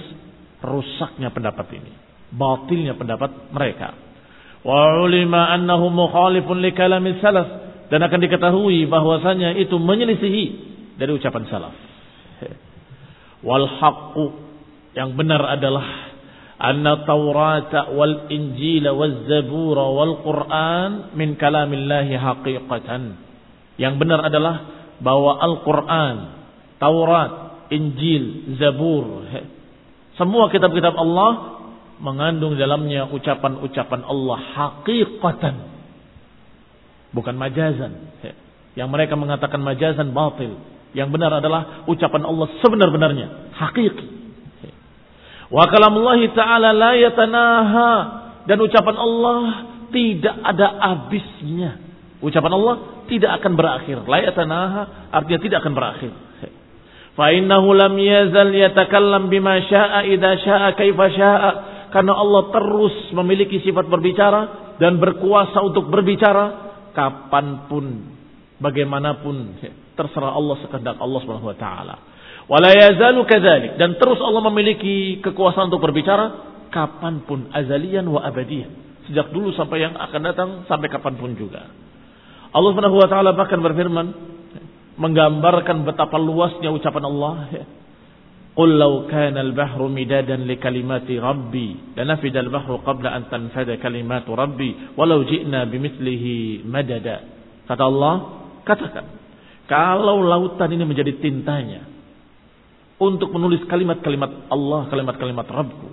rusaknya 0.59 1.31
pendapat 1.31 1.71
ini. 1.79 1.93
Batilnya 2.35 2.99
pendapat 2.99 3.55
mereka. 3.55 3.95
Wa 4.67 4.99
ulima 5.07 5.55
annahu 5.55 5.87
mukhalifun 5.95 6.59
li 6.59 6.75
kalamil 6.75 7.23
salaf. 7.23 7.49
Dan 7.87 8.03
akan 8.03 8.19
diketahui 8.19 8.91
bahwasanya 8.91 9.55
itu 9.63 9.79
menyelisihi 9.79 10.45
dari 10.99 11.15
ucapan 11.15 11.47
salaf. 11.47 11.75
Wal 13.47 13.71
haqqu 13.79 14.25
yang 14.99 15.15
benar 15.15 15.45
adalah 15.45 16.06
wal 16.59 18.17
Injil 18.33 18.85
wal 18.89 19.17
Zabur 19.29 19.77
wal 19.77 20.15
Quran 20.25 20.91
min 21.13 21.37
kalamillahi 21.37 22.17
haqiqatan 22.17 23.03
yang 23.77 24.01
benar 24.01 24.25
adalah 24.25 24.89
bahwa 25.05 25.37
Al-Quran 25.37 26.17
Taurat, 26.77 27.33
Injil, 27.73 28.57
Zabur, 28.61 29.25
semua 30.17 30.49
kitab-kitab 30.53 30.97
Allah 30.97 31.61
mengandung 32.01 32.57
dalamnya 32.57 33.09
ucapan-ucapan 33.09 34.01
Allah 34.05 34.39
hakikatan. 34.57 35.55
Bukan 37.13 37.37
majazan. 37.37 38.13
Yang 38.77 38.89
mereka 38.93 39.17
mengatakan 39.17 39.61
majazan 39.61 40.13
batil. 40.13 40.57
Yang 40.93 41.09
benar 41.17 41.41
adalah 41.41 41.89
ucapan 41.89 42.29
Allah 42.29 42.49
sebenar-benarnya. 42.61 43.57
Hakiki. 43.57 44.16
Wa 45.51 45.65
kalamullah 45.71 46.19
ta'ala 46.35 46.75
la 46.75 46.93
yatanaha. 46.99 47.91
Dan 48.47 48.63
ucapan 48.63 48.97
Allah 48.97 49.43
tidak 49.91 50.37
ada 50.43 50.67
habisnya. 50.83 51.71
Ucapan 52.23 52.53
Allah 52.55 52.75
tidak 53.07 53.31
akan 53.43 53.53
berakhir. 53.55 53.97
La 54.07 54.19
yatanaha 54.23 54.83
artinya 55.11 55.41
tidak 55.43 55.59
akan 55.63 55.75
berakhir. 55.75 56.13
Fa'innahu 57.17 57.73
lam 57.73 57.97
yazal 57.97 58.53
yatakallam 58.53 59.33
bima 59.33 59.57
sya'a 59.65 60.05
idha 60.05 60.37
sya'a 60.37 60.69
kaifa 60.77 61.07
sya'a. 61.17 61.51
Karena 61.91 62.13
Allah 62.13 62.53
terus 62.53 63.09
memiliki 63.17 63.63
sifat 63.65 63.89
berbicara 63.89 64.75
dan 64.77 65.01
berkuasa 65.01 65.65
untuk 65.65 65.89
berbicara 65.89 66.45
kapan 66.93 67.71
pun, 67.73 67.87
bagaimanapun. 68.61 69.57
Terserah 69.97 70.37
Allah 70.37 70.61
sekehendak 70.61 71.01
Allah 71.01 71.19
Subhanahu 71.25 71.49
wa 71.49 71.57
taala. 71.57 71.97
Wala 72.47 72.71
yazalu 72.71 73.27
kadzalik 73.27 73.75
dan 73.75 73.99
terus 73.99 74.23
Allah 74.23 74.39
memiliki 74.47 75.19
kekuasaan 75.19 75.67
untuk 75.67 75.83
berbicara 75.83 76.47
kapan 76.71 77.27
pun 77.27 77.51
azalian 77.51 78.07
wa 78.07 78.23
abadiyan. 78.23 79.03
Sejak 79.11 79.35
dulu 79.35 79.51
sampai 79.55 79.83
yang 79.83 79.99
akan 79.99 80.21
datang 80.23 80.51
sampai 80.71 80.87
kapan 80.87 81.19
pun 81.19 81.35
juga. 81.35 81.67
Allah 82.55 82.71
Subhanahu 82.71 83.03
wa 83.03 83.09
taala 83.11 83.35
bahkan 83.35 83.59
berfirman 83.59 84.07
menggambarkan 84.95 85.83
betapa 85.83 86.23
luasnya 86.23 86.71
ucapan 86.71 87.05
Allah. 87.11 87.37
Qul 88.57 88.79
law 88.79 89.05
kana 89.11 89.45
al-bahru 89.45 89.91
midadan 89.93 90.49
li 90.49 90.57
kalimati 90.57 91.21
rabbi 91.21 91.93
lanafida 91.93 92.41
al-bahru 92.41 92.81
qabla 92.81 93.13
an 93.13 93.29
tanfada 93.29 93.77
kalimatu 93.77 94.33
rabbi 94.33 94.97
walau 94.97 95.27
ji'na 95.27 95.67
bimithlihi 95.67 96.65
madada. 96.65 97.27
Kata 97.69 97.83
Allah, 97.85 98.15
katakan, 98.63 99.05
kalau 99.67 100.23
lautan 100.25 100.73
ini 100.73 100.89
menjadi 100.89 101.21
tintanya 101.21 101.96
untuk 102.97 103.29
menulis 103.33 103.65
kalimat-kalimat 103.69 104.49
Allah, 104.49 104.89
kalimat-kalimat 104.89 105.47
Rabbku, 105.47 105.89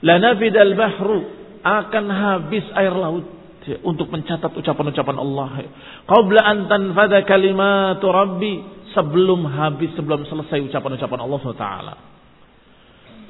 lanafida 0.00 0.64
al-bahru 0.64 1.20
akan 1.60 2.04
habis 2.08 2.64
air 2.72 2.94
laut 2.94 3.26
untuk 3.84 4.08
mencatat 4.08 4.48
ucapan-ucapan 4.56 5.16
Allah. 5.20 5.68
Qabla 6.08 6.40
an 6.40 6.58
tanfada 6.72 7.20
kalimatu 7.28 8.08
rabbi 8.08 8.64
sebelum 8.96 9.44
habis 9.44 9.92
sebelum 9.92 10.24
selesai 10.24 10.64
ucapan-ucapan 10.72 11.20
Allah 11.20 11.38
SWT. 11.44 11.66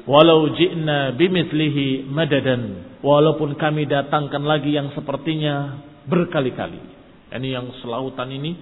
Walau 0.09 0.55
ji'na 0.57 1.13
bimithlihi 1.19 2.09
madadan. 2.09 2.97
Walaupun 3.05 3.59
kami 3.61 3.85
datangkan 3.85 4.41
lagi 4.41 4.73
yang 4.73 4.95
sepertinya 4.97 5.85
berkali-kali. 6.09 6.81
Ini 7.29 7.49
yang 7.61 7.69
selautan 7.85 8.33
ini 8.33 8.57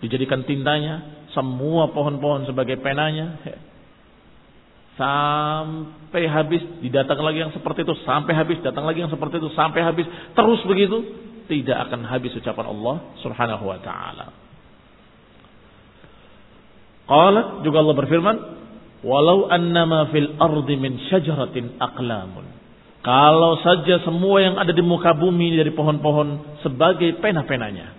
dijadikan 0.00 0.46
tintanya. 0.48 1.26
Semua 1.36 1.92
pohon-pohon 1.92 2.48
sebagai 2.48 2.80
penanya. 2.80 3.36
Sampai 4.96 6.24
habis 6.24 6.64
didatang 6.80 7.20
lagi 7.20 7.44
yang 7.44 7.52
seperti 7.52 7.84
itu. 7.84 7.94
Sampai 8.08 8.32
habis 8.32 8.56
datang 8.64 8.88
lagi 8.88 9.04
yang 9.04 9.12
seperti 9.12 9.36
itu. 9.36 9.52
Sampai 9.52 9.84
habis. 9.84 10.08
Terus 10.32 10.60
begitu. 10.64 11.04
Tidak 11.46 11.76
akan 11.76 12.08
habis 12.08 12.34
ucapan 12.34 12.66
Allah 12.66 12.96
subhanahu 13.22 13.64
wa 13.70 13.78
ta'ala. 13.78 14.26
Qala 17.06 17.42
juga 17.62 17.76
Allah 17.84 17.96
berfirman. 17.96 18.36
Walau 19.06 19.46
annama 19.52 20.10
fil 20.10 20.34
ardi 20.40 20.74
min 20.80 20.98
syajaratin 21.12 21.76
aqlamun. 21.78 22.56
Kalau 23.06 23.62
saja 23.62 24.02
semua 24.02 24.42
yang 24.42 24.58
ada 24.58 24.74
di 24.74 24.82
muka 24.82 25.14
bumi 25.14 25.54
dari 25.54 25.70
pohon-pohon 25.70 26.58
sebagai 26.66 27.22
pena-penanya. 27.22 27.94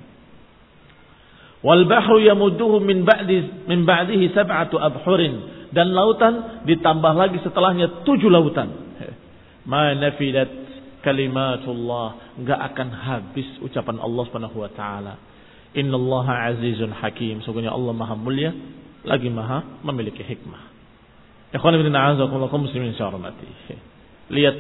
Wal 1.63 1.87
bahru 1.87 2.19
yamudduhu 2.19 2.83
min 2.83 3.07
ba'di 3.07 3.69
min 3.71 3.87
ba'dihi 3.87 4.35
sab'atu 4.35 4.75
abhurin 4.75 5.56
dan 5.71 5.91
lautan 5.91 6.63
ditambah 6.67 7.13
lagi 7.15 7.37
setelahnya 7.43 8.07
tujuh 8.07 8.29
lautan. 8.31 8.69
Ma 9.67 9.91
nafidat 9.91 10.47
kalimatullah 11.03 12.39
nggak 12.39 12.59
akan 12.73 12.87
habis 12.91 13.47
ucapan 13.63 13.99
Allah 13.99 14.23
Subhanahu 14.27 14.57
wa 14.63 14.71
taala. 14.71 15.13
Innallaha 15.75 16.55
azizun 16.55 16.95
hakim. 16.95 17.43
Sungguhnya 17.43 17.75
Allah 17.75 17.91
Maha 17.91 18.15
mulia 18.15 18.55
lagi 19.03 19.27
Maha 19.27 19.83
memiliki 19.83 20.23
hikmah. 20.23 20.75
Ikhwan 21.55 21.79
ibn 21.79 21.91
a'azakumullah 21.95 22.51
muslimin 22.51 22.95
syarmati. 22.95 23.47
Lihat 24.27 24.59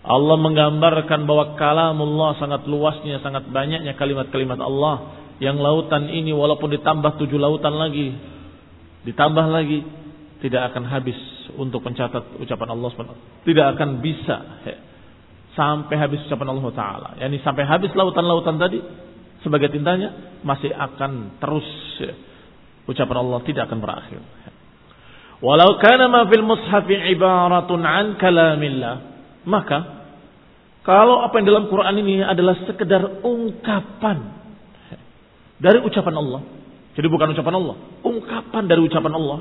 Allah 0.00 0.36
menggambarkan 0.40 1.28
bahwa 1.28 1.60
kalamullah 1.60 2.40
sangat 2.40 2.64
luasnya, 2.64 3.20
sangat 3.20 3.48
banyaknya 3.52 3.92
kalimat-kalimat 4.00 4.56
Allah 4.56 5.20
yang 5.44 5.60
lautan 5.60 6.08
ini 6.08 6.32
walaupun 6.32 6.72
ditambah 6.72 7.20
tujuh 7.20 7.36
lautan 7.36 7.76
lagi, 7.76 8.16
ditambah 9.04 9.46
lagi 9.48 9.84
tidak 10.40 10.72
akan 10.72 10.88
habis 10.88 11.16
untuk 11.54 11.84
mencatat 11.84 12.40
ucapan 12.40 12.68
Allah 12.72 12.88
SWT. 12.90 13.14
Tidak 13.44 13.66
akan 13.76 13.88
bisa 14.00 14.36
he, 14.64 14.74
sampai 15.52 15.94
habis 16.00 16.24
ucapan 16.26 16.48
Allah 16.56 16.66
Taala. 16.72 17.10
Yani 17.20 17.40
sampai 17.44 17.68
habis 17.68 17.92
lautan-lautan 17.92 18.56
tadi 18.56 18.80
sebagai 19.44 19.72
tintanya 19.72 20.40
masih 20.40 20.72
akan 20.72 21.40
terus 21.40 21.68
he, 22.00 22.10
ucapan 22.88 23.16
Allah 23.20 23.38
tidak 23.44 23.68
akan 23.68 23.78
berakhir. 23.84 24.20
Walau 25.40 25.80
kana 25.80 26.08
ma 26.08 26.28
fil 26.28 26.44
mushafi 26.44 27.16
ibaratun 27.16 27.80
an 27.80 28.20
kalamillah, 28.20 28.94
maka 29.48 30.00
kalau 30.84 31.24
apa 31.24 31.40
yang 31.40 31.46
dalam 31.48 31.64
Quran 31.68 31.96
ini 32.00 32.24
adalah 32.24 32.56
sekedar 32.64 33.24
ungkapan 33.24 34.40
dari 35.60 35.80
ucapan 35.84 36.14
Allah. 36.16 36.40
Jadi 36.96 37.06
bukan 37.08 37.32
ucapan 37.32 37.54
Allah, 37.56 37.76
ungkapan 38.04 38.62
dari 38.68 38.80
ucapan 38.84 39.12
Allah. 39.16 39.38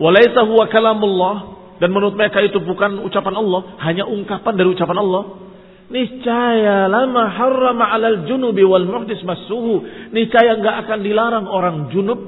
Walaisa 0.00 0.48
huwa 0.48 0.64
kalamullah 0.72 1.36
dan 1.76 1.92
menurut 1.92 2.16
mereka 2.16 2.40
itu 2.40 2.56
bukan 2.60 3.04
ucapan 3.04 3.36
Allah, 3.36 3.76
hanya 3.84 4.08
ungkapan 4.08 4.56
dari 4.56 4.68
ucapan 4.72 5.00
Allah. 5.00 5.52
Niscaya 5.90 6.88
lama 6.88 7.28
harrama 7.28 7.84
alal 7.88 8.24
junubi 8.24 8.64
wal 8.64 8.88
muhdis 8.88 9.20
masuhu. 9.20 9.84
Niscaya 10.12 10.56
nggak 10.56 10.76
akan 10.86 10.98
dilarang 11.04 11.46
orang 11.48 11.92
junub, 11.92 12.20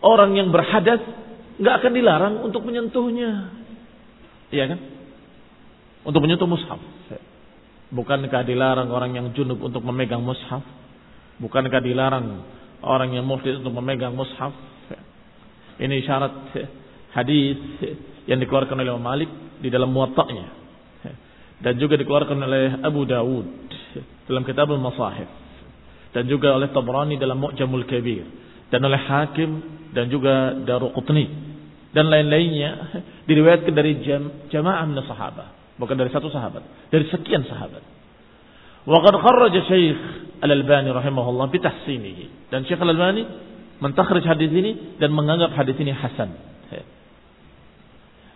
orang 0.00 0.40
yang 0.40 0.48
berhadas, 0.48 1.04
nggak 1.60 1.74
akan 1.84 1.92
dilarang 1.92 2.34
untuk 2.40 2.64
menyentuhnya. 2.64 3.52
Iya 4.52 4.64
kan? 4.72 4.78
Untuk 6.06 6.20
menyentuh 6.24 6.48
mushaf. 6.48 6.78
Bukankah 7.92 8.44
dilarang 8.44 8.88
orang 8.88 9.16
yang 9.16 9.26
junub 9.36 9.60
untuk 9.60 9.84
memegang 9.84 10.24
mushaf? 10.24 10.62
Bukankah 11.44 11.80
dilarang 11.80 12.44
orang 12.80 13.12
yang 13.12 13.24
muhdis 13.28 13.60
untuk 13.60 13.72
memegang 13.72 14.16
mushaf? 14.16 14.52
Ini 15.76 15.96
syarat 16.04 16.32
hadis 17.16 17.56
yang 18.28 18.36
dikeluarkan 18.38 18.76
oleh 18.76 18.92
Imam 18.92 19.02
Malik 19.02 19.30
di 19.64 19.72
dalam 19.72 19.88
muwatta'nya 19.88 20.66
dan 21.56 21.80
juga 21.80 21.96
dikeluarkan 21.96 22.36
oleh 22.36 22.84
Abu 22.84 23.08
Dawud 23.08 23.46
dalam 24.28 24.44
kitab 24.44 24.68
al-Masahif. 24.68 25.28
Dan 26.12 26.28
juga 26.32 26.56
oleh 26.56 26.72
Tabrani 26.72 27.20
dalam 27.20 27.36
Mu'jamul 27.36 27.84
Kabir. 27.84 28.24
Dan 28.72 28.80
oleh 28.84 28.96
Hakim 28.96 29.50
dan 29.92 30.08
juga 30.08 30.56
Daruqutni. 30.64 31.28
Dan 31.92 32.08
lain-lainnya 32.08 32.70
diriwayatkan 33.28 33.72
dari 33.72 34.00
jam, 34.04 34.48
jamaah 34.52 34.84
min 34.84 35.00
sahabat 35.04 35.80
bukan 35.80 35.96
dari 35.96 36.08
satu 36.12 36.28
sahabat. 36.32 36.92
Dari 36.92 37.04
sekian 37.08 37.44
sahabat. 37.44 37.84
Wa 38.84 38.98
qad 39.00 39.14
kharraja 39.16 39.60
Syekh 39.64 40.00
Al-Albani 40.44 40.92
rahimahullah 40.92 41.48
bi 41.48 41.60
dan 42.52 42.60
Syekh 42.68 42.80
Al-Albani 42.80 43.24
mentakhrij 43.80 44.24
hadis 44.24 44.52
ini 44.52 44.96
dan 45.00 45.12
menganggap 45.12 45.52
hadis 45.56 45.76
ini 45.80 45.92
hasan 45.92 46.32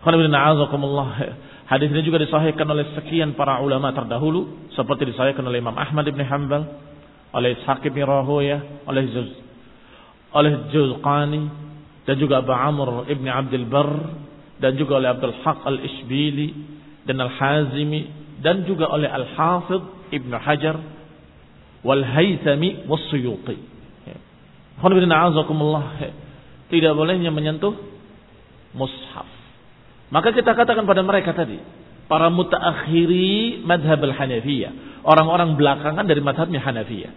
Hadis 0.01 1.87
ini 1.93 2.01
juga 2.03 2.17
disahihkan 2.19 2.67
oleh 2.67 2.89
sekian 2.97 3.37
para 3.37 3.61
ulama 3.61 3.93
terdahulu 3.95 4.69
seperti 4.73 5.07
disahihkan 5.13 5.45
oleh 5.45 5.61
Imam 5.61 5.77
Ahmad 5.77 6.03
bin 6.09 6.19
Hanbal, 6.25 6.67
oleh 7.31 7.55
Ishaq 7.61 7.85
bin 7.93 8.03
Rahoya, 8.03 8.85
oleh 8.89 9.03
Juz, 9.13 9.31
oleh 10.35 10.67
Juzqani 10.73 11.43
dan 12.03 12.15
juga 12.19 12.43
Abu 12.43 12.51
Amr 12.51 13.07
Ibn 13.07 13.25
Abdul 13.29 13.67
Bar 13.71 13.89
dan 14.59 14.75
juga 14.75 14.99
oleh 14.99 15.09
Abdul 15.15 15.37
Haq 15.45 15.63
Al-Ishbili 15.63 16.49
dan 17.07 17.21
Al-Hazimi 17.21 18.01
dan 18.43 18.67
juga 18.67 18.91
oleh 18.91 19.07
Al-Hafidh 19.07 20.11
Ibn 20.11 20.31
Hajar 20.43 20.75
wal 21.87 22.03
Haythami 22.03 22.83
was 22.89 22.99
Suyuti. 23.07 23.57
Tidak 26.71 26.93
bolehnya 26.97 27.31
menyentuh 27.31 27.73
mushaf. 28.75 29.30
Maka 30.11 30.35
kita 30.35 30.51
katakan 30.51 30.83
pada 30.83 31.01
mereka 31.07 31.31
tadi, 31.31 31.55
para 32.11 32.27
mutaakhiri 32.27 33.63
madhab 33.63 34.03
al-Hanafiyah, 34.03 35.03
orang-orang 35.07 35.55
belakangan 35.55 36.03
dari 36.03 36.19
madhabnya 36.19 36.59
Hanafiyah. 36.59 37.11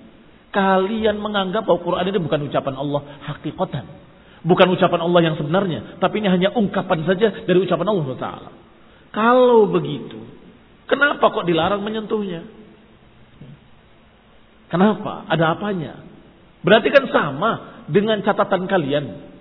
Kalian 0.54 1.18
menganggap 1.18 1.66
bahwa 1.66 1.83
Quran 1.83 2.14
ini 2.14 2.18
bukan 2.22 2.46
ucapan 2.46 2.74
Allah 2.78 3.02
hakikatan. 3.26 3.85
Bukan 4.46 4.66
ucapan 4.78 5.00
Allah 5.02 5.20
yang 5.26 5.35
sebenarnya. 5.35 5.98
Tapi 5.98 6.22
ini 6.22 6.30
hanya 6.30 6.54
ungkapan 6.54 7.02
saja 7.02 7.42
dari 7.42 7.59
ucapan 7.59 7.90
Allah 7.90 8.07
Taala. 8.14 8.50
Kalau 9.11 9.66
begitu, 9.66 10.22
kenapa 10.87 11.35
kok 11.35 11.42
dilarang 11.50 11.83
menyentuhnya? 11.83 12.46
Kenapa? 14.70 15.26
Ada 15.26 15.59
apanya? 15.59 16.07
Berarti 16.62 16.88
kan 16.94 17.11
sama 17.11 17.50
dengan 17.90 18.22
catatan 18.22 18.70
kalian. 18.70 19.33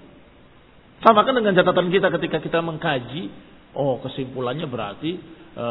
Sama 1.03 1.27
kan 1.27 1.35
dengan 1.35 1.51
catatan 1.51 1.91
kita 1.91 2.07
ketika 2.19 2.39
kita 2.39 2.59
mengkaji. 2.63 3.51
Oh 3.75 3.99
kesimpulannya 3.99 4.69
berarti 4.69 5.11
e, 5.51 5.67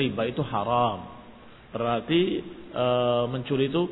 riba 0.00 0.22
itu 0.24 0.40
haram. 0.40 1.12
Berarti 1.76 2.20
e, 2.72 2.86
mencuri 3.28 3.68
itu 3.68 3.82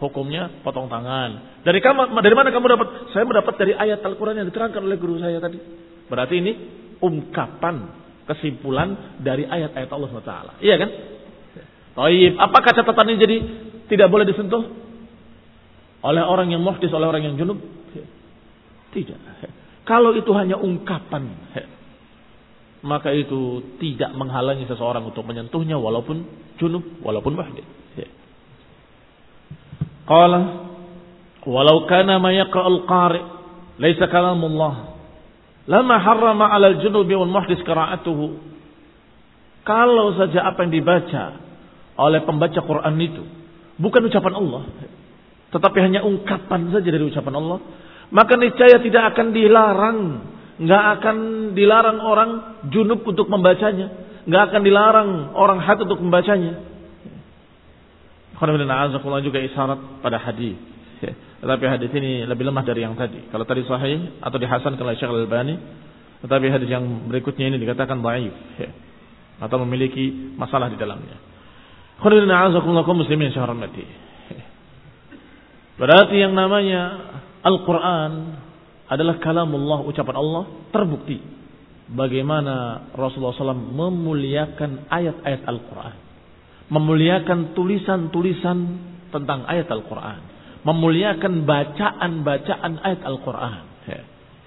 hukumnya 0.00 0.64
potong 0.64 0.88
tangan. 0.88 1.60
Dari 1.60 1.78
kamu, 1.84 2.16
dari 2.24 2.34
mana 2.34 2.48
kamu 2.48 2.66
dapat? 2.72 2.88
Saya 3.12 3.28
mendapat 3.28 3.54
dari 3.60 3.76
ayat 3.76 4.00
Al-Quran 4.00 4.40
yang 4.40 4.48
diterangkan 4.48 4.80
oleh 4.80 4.96
guru 4.96 5.20
saya 5.20 5.36
tadi. 5.44 5.60
Berarti 6.08 6.34
ini 6.40 6.52
ungkapan 7.04 8.00
kesimpulan 8.24 9.20
dari 9.20 9.44
ayat-ayat 9.44 9.90
Allah 9.92 10.08
SWT. 10.08 10.34
Iya 10.64 10.76
kan? 10.80 10.90
Taib. 12.00 12.32
Apakah 12.40 12.72
catatan 12.72 13.06
ini 13.12 13.18
jadi 13.20 13.36
tidak 13.92 14.08
boleh 14.08 14.24
disentuh 14.24 14.62
oleh 16.00 16.22
orang 16.24 16.48
yang 16.48 16.64
muhdis, 16.64 16.88
oleh 16.94 17.04
orang 17.04 17.28
yang 17.28 17.36
junub? 17.36 17.60
Tidak. 18.90 19.20
Kalau 19.90 20.14
itu 20.14 20.30
hanya 20.38 20.54
ungkapan, 20.54 21.34
maka 22.86 23.10
itu 23.10 23.74
tidak 23.82 24.14
menghalangi 24.14 24.62
seseorang 24.70 25.02
untuk 25.02 25.26
menyentuhnya 25.26 25.74
walaupun 25.74 26.22
junub, 26.62 27.02
walaupun 27.02 27.34
muhdis. 27.34 27.66
Qala 30.06 30.40
walau 31.42 31.90
kana 31.90 32.22
ma 32.22 32.30
yaqra'ul 32.30 32.86
qari 32.86 33.20
laisa 33.82 34.06
kalamullah 34.06 34.94
lama 35.66 35.96
harrama 35.98 36.46
'ala 36.54 36.70
al-junubi 36.78 37.18
wal 37.18 37.30
muhdis 37.30 37.58
qira'atuhu. 37.66 38.26
Kalau 39.66 40.14
saja 40.14 40.46
apa 40.46 40.70
yang 40.70 40.72
dibaca 40.72 41.24
oleh 41.98 42.22
pembaca 42.22 42.60
Quran 42.62 42.94
itu 43.02 43.22
bukan 43.74 44.06
ucapan 44.06 44.34
Allah, 44.38 44.62
tetapi 45.50 45.78
hanya 45.82 46.06
ungkapan 46.06 46.70
saja 46.70 46.88
dari 46.88 47.04
ucapan 47.10 47.34
Allah, 47.42 47.58
maka 48.10 48.34
niscaya 48.34 48.82
tidak 48.82 49.14
akan 49.14 49.30
dilarang, 49.30 49.98
nggak 50.58 50.84
akan 50.98 51.16
dilarang 51.54 51.98
orang 52.02 52.30
junub 52.70 53.06
untuk 53.06 53.30
membacanya, 53.30 53.86
nggak 54.26 54.42
akan 54.50 54.60
dilarang 54.66 55.10
orang 55.38 55.62
haid 55.62 55.78
untuk 55.86 56.02
membacanya. 56.02 56.70
Alhamdulillah 58.34 59.20
juga 59.22 59.38
isyarat 59.38 60.02
pada 60.02 60.18
hadis. 60.18 60.56
Ya. 61.00 61.12
Tetapi 61.40 61.64
hadis 61.64 61.90
ini 61.96 62.28
lebih 62.28 62.44
lemah 62.48 62.64
dari 62.64 62.84
yang 62.84 62.92
tadi. 62.96 63.28
Kalau 63.32 63.44
tadi 63.48 63.64
sahih 63.64 64.20
atau 64.20 64.36
dihasankan 64.36 64.80
oleh 64.80 64.96
Syekh 65.00 65.08
Al-Albani, 65.08 65.54
tetapi 66.24 66.46
hadis 66.52 66.68
yang 66.68 67.08
berikutnya 67.08 67.48
ini 67.48 67.56
dikatakan 67.56 68.04
dhaif 68.04 68.34
ya. 68.60 68.70
atau 69.40 69.56
memiliki 69.64 70.36
masalah 70.36 70.68
di 70.68 70.76
dalamnya. 70.76 71.16
Alhamdulillah 72.00 72.96
muslimin 72.96 73.32
syahramati. 73.32 73.84
Ya. 73.84 74.44
Berarti 75.80 76.16
yang 76.20 76.36
namanya 76.36 76.82
Al-Quran 77.40 78.12
adalah 78.90 79.16
kalamullah, 79.22 79.86
ucapan 79.86 80.16
Allah 80.16 80.44
terbukti. 80.74 81.18
Bagaimana 81.90 82.86
Rasulullah 82.94 83.34
SAW 83.34 83.74
memuliakan 83.74 84.86
ayat-ayat 84.86 85.42
Al-Quran 85.42 86.10
memuliakan 86.70 87.52
tulisan-tulisan 87.52 88.58
tentang 89.10 89.42
ayat 89.50 89.66
Al-Quran, 89.66 90.20
memuliakan 90.62 91.42
bacaan-bacaan 91.42 92.72
ayat 92.80 93.02
Al-Quran. 93.02 93.62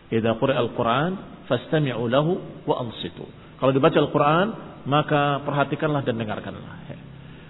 Idza 0.08 0.32
quri 0.39 0.56
Al-Quran 0.56 1.43
fastami'u 1.51 2.08
lahu 2.08 2.63
wa 2.63 2.75
ansitu. 2.79 3.27
Kalau 3.60 3.75
dibaca 3.75 3.99
Al-Quran, 3.99 4.47
maka 4.88 5.43
perhatikanlah 5.43 6.08
dan 6.08 6.15
dengarkanlah. 6.15 6.88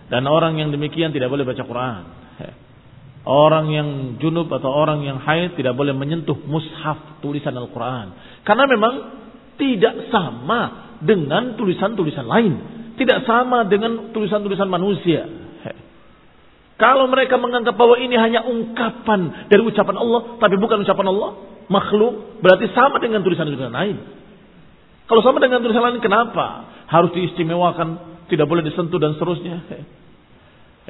Dan 0.09 0.25
orang 0.25 0.57
yang 0.57 0.73
demikian 0.73 1.13
tidak 1.13 1.29
boleh 1.29 1.45
baca 1.45 1.63
Quran. 1.63 2.01
Orang 3.23 3.71
yang 3.71 4.19
junub 4.19 4.51
atau 4.51 4.67
orang 4.67 4.99
yang 5.07 5.15
haid 5.23 5.55
tidak 5.55 5.79
boleh 5.79 5.95
menyentuh 5.95 6.35
mushaf 6.43 7.23
tulisan 7.23 7.55
Al-Quran. 7.55 8.11
Karena 8.43 8.67
memang 8.67 8.93
tidak 9.55 10.11
sama 10.11 10.61
dengan 10.99 11.55
tulisan-tulisan 11.55 12.27
lain. 12.27 12.53
Tidak 12.99 13.23
sama 13.23 13.63
dengan 13.71 14.11
tulisan-tulisan 14.11 14.67
manusia. 14.67 15.23
Kalau 16.75 17.07
mereka 17.07 17.39
menganggap 17.39 17.79
bahwa 17.79 17.95
ini 17.95 18.17
hanya 18.19 18.43
ungkapan 18.43 19.47
dari 19.47 19.61
ucapan 19.63 19.95
Allah, 20.03 20.35
tapi 20.43 20.59
bukan 20.59 20.83
ucapan 20.83 21.07
Allah, 21.15 21.31
makhluk, 21.71 22.43
berarti 22.43 22.75
sama 22.75 22.99
dengan 22.99 23.23
tulisan-tulisan 23.23 23.71
lain. 23.71 23.97
Kalau 25.07 25.23
sama 25.23 25.39
dengan 25.39 25.63
tulisan 25.63 25.79
lain, 25.79 26.03
kenapa 26.03 26.67
harus 26.91 27.15
diistimewakan, 27.15 28.19
tidak 28.27 28.51
boleh 28.51 28.67
disentuh 28.67 28.99
dan 28.99 29.15
seterusnya? 29.15 29.63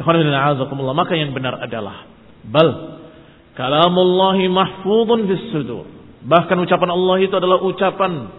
Maka 0.02 1.14
yang 1.14 1.38
benar 1.38 1.62
adalah 1.62 2.13
bal 2.48 3.00
kalamullahi 3.56 4.52
mahfudun 4.52 5.28
fis 5.30 5.46
sudur. 5.52 5.88
Bahkan 6.24 6.56
ucapan 6.64 6.90
Allah 6.96 7.16
itu 7.20 7.36
adalah 7.36 7.60
ucapan 7.60 8.32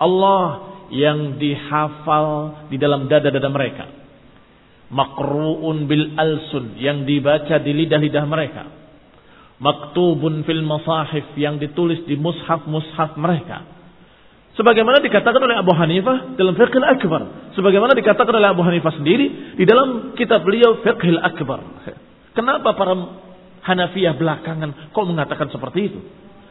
Allah 0.00 0.42
yang 0.88 1.36
dihafal 1.36 2.64
di 2.72 2.80
dalam 2.80 3.06
dada-dada 3.06 3.48
mereka. 3.52 3.84
Makru'un 4.88 5.84
bil 5.84 6.16
alsun 6.16 6.80
yang 6.80 7.04
dibaca 7.04 7.60
di 7.60 7.72
lidah-lidah 7.76 8.24
mereka. 8.24 8.64
Maktubun 9.60 10.48
fil 10.48 10.64
masahif 10.64 11.36
yang 11.36 11.60
ditulis 11.60 12.08
di 12.08 12.16
mushaf-mushaf 12.16 13.18
mereka. 13.20 13.76
Sebagaimana 14.56 14.98
dikatakan 15.04 15.38
oleh 15.38 15.60
Abu 15.60 15.70
Hanifah 15.76 16.34
dalam 16.34 16.56
Fiqh 16.56 16.72
Akbar. 16.82 17.52
Sebagaimana 17.54 17.92
dikatakan 17.94 18.32
oleh 18.32 18.48
Abu 18.48 18.64
Hanifah 18.64 18.96
sendiri 18.96 19.54
di 19.60 19.64
dalam 19.68 20.16
kitab 20.16 20.42
beliau 20.42 20.80
Fiqh 20.80 21.04
Akbar. 21.20 21.84
Kenapa 22.32 22.72
para 22.74 22.94
Hanafiyah 23.68 24.16
belakangan 24.16 24.90
kok 24.96 25.04
mengatakan 25.04 25.52
seperti 25.52 25.92
itu? 25.92 26.00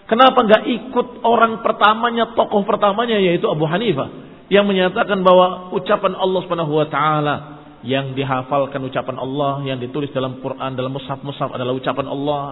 Kenapa 0.05 0.39
nggak 0.45 0.63
ikut 0.69 1.07
orang 1.25 1.65
pertamanya, 1.65 2.31
tokoh 2.37 2.63
pertamanya 2.63 3.17
yaitu 3.17 3.49
Abu 3.49 3.65
Hanifah 3.65 4.07
yang 4.47 4.63
menyatakan 4.63 5.19
bahwa 5.25 5.75
ucapan 5.75 6.15
Allah 6.15 6.39
Subhanahu 6.45 6.73
wa 6.77 6.87
taala 6.87 7.35
yang 7.83 8.15
dihafalkan 8.15 8.79
ucapan 8.87 9.19
Allah 9.19 9.65
yang 9.67 9.81
ditulis 9.81 10.13
dalam 10.15 10.39
Quran 10.39 10.77
dalam 10.79 10.95
mushaf-mushaf 10.95 11.51
adalah 11.51 11.75
ucapan 11.75 12.07
Allah 12.07 12.43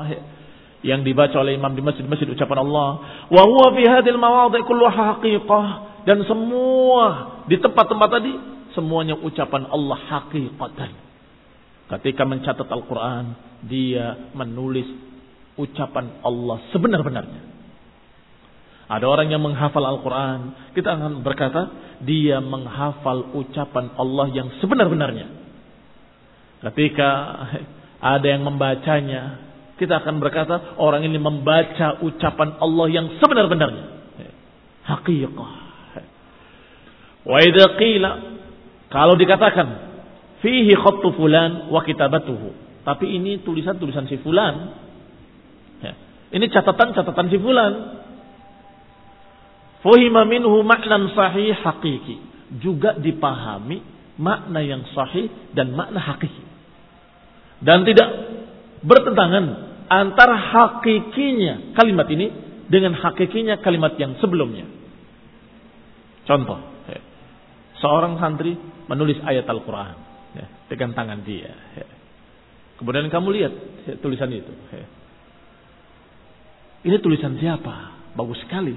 yang 0.84 1.02
dibaca 1.02 1.34
oleh 1.40 1.56
imam 1.56 1.72
di 1.74 1.82
masjid-masjid 1.82 2.28
ucapan 2.30 2.66
Allah. 2.66 2.90
Wa 3.30 3.42
huwa 3.42 3.74
fi 3.74 3.84
hadhil 3.88 4.20
mawadhi 4.20 4.62
kullu 4.66 4.86
haqiqah. 4.86 5.68
Dan 6.06 6.22
semua 6.30 7.06
di 7.50 7.58
tempat-tempat 7.58 8.10
tadi 8.14 8.34
semuanya 8.78 9.18
ucapan 9.18 9.66
Allah 9.72 9.98
hakikatan 9.98 11.05
ketika 11.86 12.26
mencatat 12.26 12.66
Al-Qur'an 12.66 13.26
dia 13.66 14.32
menulis 14.34 14.86
ucapan 15.56 16.22
Allah 16.22 16.58
sebenar-benarnya. 16.72 17.56
Ada 18.86 19.06
orang 19.10 19.34
yang 19.34 19.42
menghafal 19.42 19.82
Al-Quran. 19.82 20.72
Kita 20.78 20.94
akan 20.94 21.26
berkata, 21.26 21.74
dia 22.06 22.38
menghafal 22.38 23.34
ucapan 23.34 23.98
Allah 23.98 24.30
yang 24.30 24.54
sebenar-benarnya. 24.62 25.26
Ketika 26.62 27.10
ada 27.98 28.28
yang 28.30 28.46
membacanya, 28.46 29.42
kita 29.82 30.06
akan 30.06 30.22
berkata, 30.22 30.78
orang 30.78 31.02
ini 31.02 31.18
membaca 31.18 31.98
ucapan 32.06 32.62
Allah 32.62 32.88
yang 32.94 33.08
sebenar-benarnya. 33.18 33.86
Haqiqah. 34.86 35.52
Wa 37.26 37.38
idha 37.42 37.66
qila, 37.82 38.12
kalau 38.94 39.18
dikatakan, 39.18 39.68
fihi 40.44 40.74
khattu 40.76 41.14
fulan 41.16 41.72
wa 41.72 41.84
kitabatuhu. 41.84 42.66
Tapi 42.86 43.06
ini 43.18 43.42
tulisan-tulisan 43.42 44.06
si 44.06 44.22
fulan, 44.22 44.86
ini 46.36 46.46
catatan-catatan 46.52 47.28
si 47.32 47.38
fulan. 47.38 47.74
Fuhima 49.80 50.26
minhu 50.26 50.66
maknan 50.66 51.14
sahih 51.14 51.54
hakiki. 51.54 52.18
Juga 52.60 52.98
dipahami 52.98 53.80
makna 54.20 54.60
yang 54.60 54.84
sahih 54.92 55.32
dan 55.54 55.72
makna 55.72 56.02
hakiki. 56.02 56.44
Dan 57.62 57.88
tidak 57.88 58.10
bertentangan 58.84 59.46
antara 59.88 60.36
hakikinya 60.36 61.78
kalimat 61.78 62.10
ini 62.10 62.28
dengan 62.68 62.98
hakikinya 62.98 63.62
kalimat 63.62 63.94
yang 64.02 64.18
sebelumnya. 64.18 64.66
Contoh, 66.26 66.58
seorang 67.80 68.18
santri 68.18 68.58
menulis 68.90 69.22
ayat 69.22 69.46
Al-Quran 69.46 70.05
dengan 70.72 70.94
tangan 70.98 71.22
dia. 71.22 71.54
Kemudian 72.76 73.08
kamu 73.08 73.28
lihat 73.36 73.54
tulisan 74.04 74.30
itu. 74.34 74.52
Ini 76.86 77.02
tulisan 77.02 77.40
siapa? 77.40 77.96
Bagus 78.14 78.38
sekali. 78.46 78.76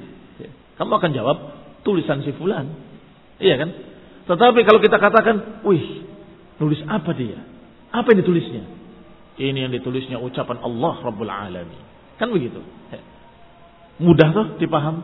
Kamu 0.79 0.93
akan 0.95 1.11
jawab, 1.11 1.37
tulisan 1.83 2.23
si 2.23 2.31
fulan. 2.39 2.71
Iya 3.43 3.59
kan? 3.59 3.71
Tetapi 4.31 4.61
kalau 4.63 4.79
kita 4.79 4.97
katakan, 5.01 5.67
wih, 5.67 6.07
nulis 6.63 6.81
apa 6.87 7.11
dia? 7.17 7.43
Apa 7.91 8.13
yang 8.13 8.23
ditulisnya? 8.23 8.65
Ini 9.39 9.67
yang 9.67 9.73
ditulisnya 9.75 10.19
ucapan 10.23 10.63
Allah 10.63 10.95
Rabbul 11.03 11.31
Alamin. 11.31 11.83
Kan 12.19 12.31
begitu. 12.31 12.63
Mudah 13.99 14.31
tuh 14.31 14.47
dipaham. 14.63 15.03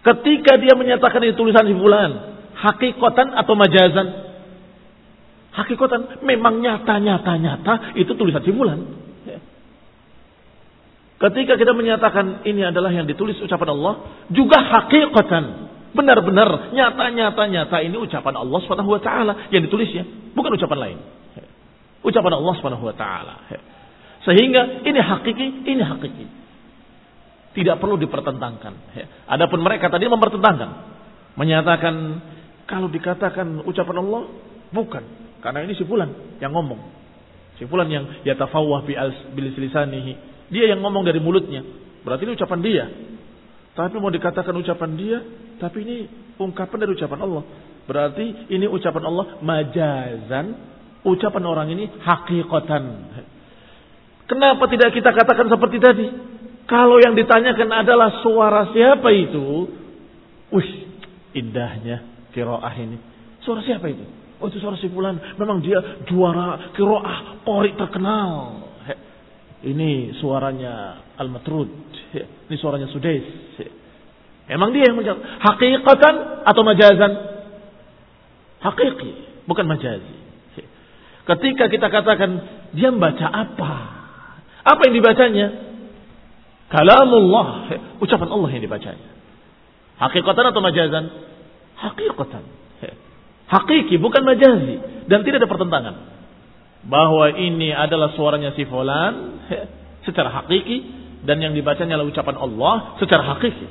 Ketika 0.00 0.56
dia 0.56 0.74
menyatakan 0.78 1.20
ini 1.26 1.34
tulisan 1.34 1.66
si 1.66 1.74
fulan, 1.74 2.10
hakikatan 2.54 3.34
atau 3.34 3.54
majazan? 3.58 4.06
Hakikatan 5.50 6.22
memang 6.22 6.62
nyata-nyata-nyata 6.62 7.98
itu 7.98 8.12
tulisan 8.14 8.42
si 8.46 8.54
fulan. 8.54 8.80
Ketika 11.20 11.60
kita 11.60 11.76
menyatakan 11.76 12.48
ini 12.48 12.64
adalah 12.64 12.88
yang 12.88 13.04
ditulis 13.04 13.36
ucapan 13.44 13.76
Allah, 13.76 14.24
juga 14.32 14.56
hakikatan 14.56 15.68
benar-benar 15.92 16.72
nyata-nyata-nyata 16.72 17.76
ini 17.84 17.98
ucapan 18.00 18.40
Allah 18.40 18.58
Subhanahu 18.64 18.94
wa 18.94 19.02
taala 19.02 19.52
yang 19.52 19.60
ditulisnya, 19.66 20.32
bukan 20.32 20.56
ucapan 20.56 20.78
lain. 20.80 20.98
Ucapan 22.00 22.32
Allah 22.40 22.54
Subhanahu 22.56 22.88
wa 22.88 22.96
taala. 22.96 23.34
Sehingga 24.24 24.86
ini 24.86 24.96
hakiki, 24.96 25.46
ini 25.68 25.82
hakiki. 25.84 26.26
Tidak 27.50 27.76
perlu 27.76 27.98
dipertentangkan. 28.00 28.72
Adapun 29.28 29.60
mereka 29.60 29.90
tadi 29.92 30.08
mempertentangkan, 30.08 30.70
menyatakan 31.36 31.94
kalau 32.64 32.88
dikatakan 32.88 33.66
ucapan 33.66 33.96
Allah 34.06 34.22
bukan, 34.72 35.04
karena 35.40 35.64
ini 35.64 35.74
si 35.76 35.84
fulan 35.84 36.38
yang 36.40 36.52
ngomong. 36.52 36.80
Si 37.56 37.68
fulan 37.68 37.88
yang 37.88 38.24
yatafawwah 38.24 38.84
bi 38.86 38.96
lisanihi 39.40 40.30
dia 40.50 40.66
yang 40.66 40.82
ngomong 40.82 41.06
dari 41.06 41.22
mulutnya. 41.22 41.62
Berarti 42.02 42.26
ini 42.26 42.34
ucapan 42.34 42.60
dia. 42.60 42.84
Tapi 43.70 43.96
mau 44.02 44.10
dikatakan 44.10 44.50
ucapan 44.50 44.90
dia, 44.98 45.18
tapi 45.62 45.86
ini 45.86 45.96
ungkapan 46.36 46.76
dari 46.82 46.92
ucapan 46.98 47.20
Allah. 47.22 47.42
Berarti 47.86 48.50
ini 48.50 48.66
ucapan 48.66 49.02
Allah 49.06 49.26
majazan, 49.40 50.46
ucapan 51.06 51.42
orang 51.46 51.68
ini 51.70 51.86
hakikatan. 51.86 52.84
Kenapa 54.26 54.66
tidak 54.66 54.90
kita 54.90 55.10
katakan 55.14 55.46
seperti 55.46 55.78
tadi? 55.78 56.06
Kalau 56.66 56.98
yang 57.02 57.14
ditanyakan 57.18 57.70
adalah 57.82 58.22
suara 58.22 58.70
siapa 58.74 59.10
itu? 59.10 59.70
Wih, 60.50 60.70
indahnya 61.34 62.26
kiroah 62.34 62.74
ini. 62.74 62.98
Suara 63.42 63.62
siapa 63.62 63.86
itu? 63.90 64.02
Oh 64.40 64.48
itu 64.48 64.56
suara 64.56 64.76
si 64.80 64.88
Memang 64.88 65.60
dia 65.60 65.78
juara 66.08 66.72
kiroah, 66.72 67.44
pori 67.44 67.76
terkenal. 67.76 68.66
Ini 69.60 70.16
suaranya 70.16 71.04
Al-Matrud. 71.20 71.68
Ini 72.48 72.56
suaranya 72.56 72.88
Sudais. 72.88 73.24
Emang 74.48 74.72
dia 74.72 74.88
yang 74.88 74.96
menjawab. 74.96 75.20
Hakikatan 75.20 76.14
atau 76.48 76.62
majazan? 76.64 77.12
Hakiki, 78.60 79.10
bukan 79.44 79.68
majazi. 79.68 80.16
Ketika 81.28 81.70
kita 81.70 81.86
katakan 81.92 82.30
dia 82.74 82.90
membaca 82.90 83.28
apa? 83.28 83.72
Apa 84.64 84.80
yang 84.88 84.94
dibacanya? 84.98 85.46
Kalamullah, 86.72 87.70
ucapan 88.02 88.28
Allah 88.32 88.50
yang 88.50 88.62
dibacanya. 88.64 89.08
Hakikatan 90.00 90.44
atau 90.50 90.60
majazan? 90.64 91.04
Hakikatan. 91.76 92.59
Hakiki 93.50 93.98
bukan 93.98 94.22
majazi 94.22 94.78
dan 95.10 95.26
tidak 95.26 95.42
ada 95.42 95.50
pertentangan 95.50 95.94
bahwa 96.86 97.34
ini 97.34 97.74
adalah 97.74 98.14
suaranya 98.14 98.54
si 98.54 98.62
fulan 98.62 99.42
secara 100.06 100.30
hakiki 100.30 101.00
dan 101.26 101.42
yang 101.42 101.52
dibacanya 101.52 101.98
adalah 101.98 102.14
ucapan 102.14 102.36
Allah 102.38 102.74
secara 103.02 103.22
hakiki. 103.34 103.66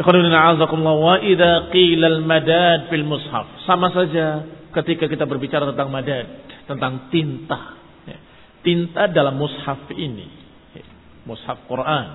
wa 0.00 1.14
idza 1.20 1.52
qila 1.70 2.06
al-madad 2.08 2.88
fil 2.88 3.06
mushaf. 3.06 3.68
Sama 3.68 3.92
saja 3.92 4.42
ketika 4.74 5.06
kita 5.06 5.28
berbicara 5.28 5.70
tentang 5.70 5.92
madad, 5.92 6.26
tentang 6.66 7.12
tinta. 7.12 7.78
Tinta 8.64 9.12
dalam 9.12 9.36
mushaf 9.36 9.92
ini. 9.92 10.24
Mushaf 11.28 11.68
Quran. 11.68 12.06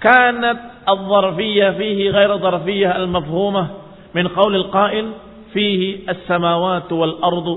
Kanat 0.00 0.84
al-dharfiyah 0.84 1.80
fihi 1.80 2.12
ghair 2.12 2.28
dharfiyah 2.36 2.92
al-mafhumah 2.92 3.66
min 4.12 4.28
qawl 4.32 4.52
al-qa'il 4.52 5.29
فيه 5.52 6.08
السماوات 6.08 6.92
والأرض 6.92 7.48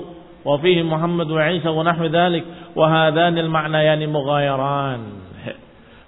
وفيه 0.46 0.78
محمد 0.84 1.28
وعيسى 1.32 1.70
ونحو 1.70 2.04
ذلك 2.06 2.44
وهذان 2.76 3.36
Isa 3.38 4.54
wa. 4.58 4.98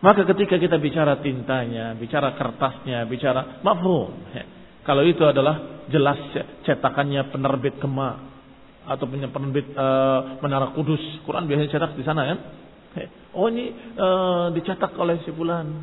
Maka 0.04 0.22
ketika 0.22 0.62
kita 0.62 0.78
bicara 0.78 1.18
tintanya, 1.18 1.98
bicara 1.98 2.38
kertasnya, 2.38 3.10
bicara 3.10 3.64
mafhum. 3.66 4.14
Kalau 4.86 5.02
itu 5.02 5.26
adalah 5.26 5.86
jelas 5.90 6.20
cetakannya 6.62 7.34
penerbit 7.34 7.82
kema 7.82 8.38
atau 8.86 9.10
punya 9.10 9.26
penerbit 9.34 9.66
e, 9.74 9.88
Menara 10.46 10.78
Kudus. 10.78 11.02
Quran 11.26 11.50
biasanya 11.50 11.74
cetak 11.74 11.98
di 11.98 12.06
sana 12.06 12.22
kan? 12.22 12.38
Oh 13.34 13.50
ini 13.50 13.74
e, 13.98 14.08
dicetak 14.54 14.94
oleh 14.94 15.26
si 15.26 15.34
bulan, 15.34 15.74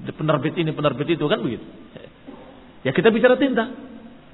Penerbit 0.00 0.56
ini, 0.60 0.76
penerbit 0.76 1.08
itu 1.12 1.24
kan 1.24 1.40
begitu. 1.40 1.64
Ya 2.84 2.92
kita 2.92 3.12
bicara 3.12 3.36
tinta. 3.36 3.89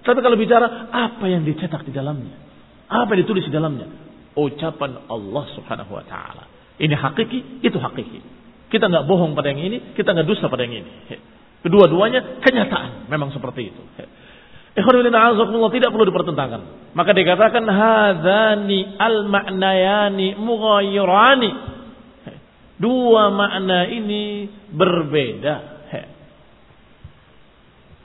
Tapi 0.06 0.22
kalau 0.22 0.38
bicara 0.38 0.86
apa 0.94 1.26
yang 1.26 1.42
dicetak 1.42 1.82
di 1.82 1.90
dalamnya? 1.90 2.38
Apa 2.86 3.18
yang 3.18 3.26
ditulis 3.26 3.42
di 3.42 3.52
dalamnya? 3.52 3.90
Ucapan 4.38 5.10
Allah 5.10 5.44
subhanahu 5.58 5.90
wa 5.90 6.04
ta'ala. 6.06 6.46
Ini 6.78 6.94
hakiki, 6.94 7.66
itu 7.66 7.74
hakiki. 7.74 8.20
Kita 8.70 8.86
nggak 8.86 9.10
bohong 9.10 9.34
pada 9.34 9.50
yang 9.50 9.66
ini, 9.66 9.98
kita 9.98 10.14
nggak 10.14 10.26
dusta 10.30 10.46
pada 10.46 10.62
yang 10.62 10.86
ini. 10.86 10.90
Kedua-duanya 11.66 12.38
kenyataan, 12.38 13.10
memang 13.10 13.34
seperti 13.34 13.74
itu. 13.74 13.82
Ikhwanullah 14.76 15.72
tidak 15.72 15.90
perlu 15.90 16.04
dipertentangkan. 16.06 16.92
Maka 16.92 17.10
dikatakan 17.16 17.64
hadani 17.64 18.94
al-ma'nayani 19.00 20.36
mughayirani. 20.36 21.50
Dua 22.76 23.32
makna 23.32 23.88
ini 23.88 24.52
berbeda. 24.68 25.75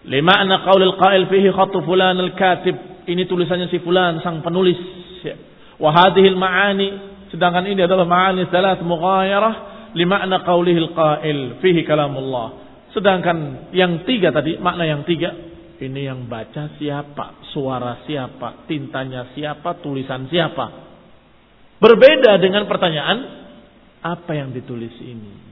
Lima 0.01 0.33
anna 0.41 0.65
qaulil 0.65 0.97
qail 0.97 1.29
fihi 1.29 1.53
khatu 1.53 1.85
fulan 1.85 2.17
al-katib 2.17 3.05
ini 3.05 3.29
tulisannya 3.29 3.69
si 3.69 3.77
fulan 3.81 4.21
sang 4.25 4.41
penulis. 4.41 4.77
Wahadihil 5.81 6.37
ma'ani 6.37 6.87
sedangkan 7.33 7.65
ini 7.69 7.85
adalah 7.85 8.05
ma'ani 8.05 8.49
salat 8.49 8.81
mughayarah 8.81 9.53
lima'na 9.93 10.41
qaulihil 10.41 10.93
qail 10.93 11.61
fihi 11.61 11.85
kalamullah. 11.85 12.61
Sedangkan 12.91 13.71
yang 13.71 14.03
tiga 14.03 14.35
tadi, 14.35 14.59
makna 14.59 14.83
yang 14.83 15.07
tiga, 15.07 15.31
ini 15.79 16.05
yang 16.05 16.27
baca 16.27 16.75
siapa, 16.75 17.47
suara 17.55 18.03
siapa, 18.03 18.67
tintanya 18.67 19.31
siapa, 19.31 19.79
tulisan 19.79 20.27
siapa. 20.27 20.91
Berbeda 21.79 22.37
dengan 22.37 22.67
pertanyaan, 22.67 23.17
apa 24.03 24.31
yang 24.35 24.51
ditulis 24.51 24.93
ini? 25.01 25.49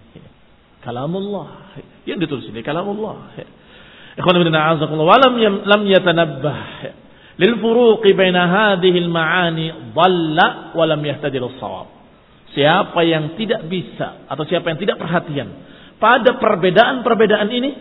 Kalamullah. 0.83 1.79
Yang 2.03 2.27
ditulis 2.27 2.45
ini 2.51 2.61
kalamullah. 2.61 3.35
Ikhwan 4.17 4.35
bin 4.41 4.55
a'azakullah. 4.55 5.05
Walam 5.05 5.33
lam 5.65 5.81
yatanabbah 5.85 6.59
lil 7.39 7.53
furuqi 7.61 8.17
baina 8.17 8.47
hadhihi 8.49 8.97
al-ma'ani 9.05 9.93
dhalla 9.93 10.73
wa 10.73 10.83
lam 10.87 11.01
shawab 11.59 11.87
Siapa 12.49 12.99
yang 13.05 13.37
tidak 13.37 13.69
bisa 13.69 14.25
atau 14.25 14.43
siapa 14.49 14.73
yang 14.73 14.79
tidak 14.81 14.97
perhatian 14.97 15.69
pada 15.99 16.39
perbedaan-perbedaan 16.39 17.49
ini, 17.51 17.71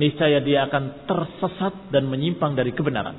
niscaya 0.00 0.40
dia 0.40 0.64
akan 0.64 1.04
tersesat 1.04 1.92
dan 1.92 2.08
menyimpang 2.08 2.56
dari 2.56 2.72
kebenaran. 2.72 3.14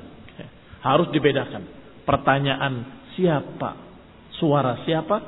Harus 0.81 1.13
dibedakan 1.13 1.63
pertanyaan 2.09 3.05
siapa, 3.13 3.77
suara 4.41 4.81
siapa, 4.89 5.21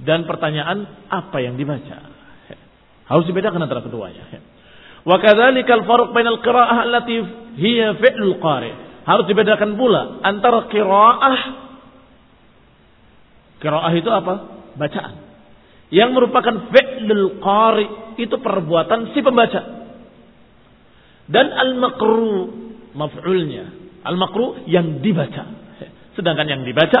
dan 0.00 0.24
pertanyaan 0.24 1.06
apa 1.12 1.44
yang 1.44 1.60
dibaca. 1.60 2.08
Harus 3.04 3.28
dibedakan 3.28 3.68
antara 3.68 3.84
keduanya. 3.84 4.24
Wa 5.04 5.16
kadzalika 5.16 5.72
al-farq 5.80 6.12
bainal 6.12 6.40
qira'ah 6.44 6.78
allati 6.84 7.16
hiya 7.56 7.96
fi'lul 7.96 8.36
qari' 8.36 8.90
Harus 9.08 9.24
dibedakan 9.26 9.80
pula 9.80 10.20
antara 10.20 10.68
kiraah 10.68 11.38
kiraah 13.60 13.92
itu 13.96 14.10
apa? 14.12 14.34
Bacaan. 14.76 15.14
Yang 15.90 16.10
merupakan 16.14 16.54
fi'lul 16.70 17.40
qari 17.42 17.86
itu 18.20 18.36
perbuatan 18.38 19.10
si 19.16 19.20
pembaca. 19.24 19.60
Dan 21.30 21.46
al-makru 21.48 22.32
maf'ulnya. 22.94 23.66
Al-makru 24.04 24.68
yang 24.68 25.00
dibaca. 25.00 25.44
Sedangkan 26.14 26.46
yang 26.46 26.62
dibaca 26.62 27.00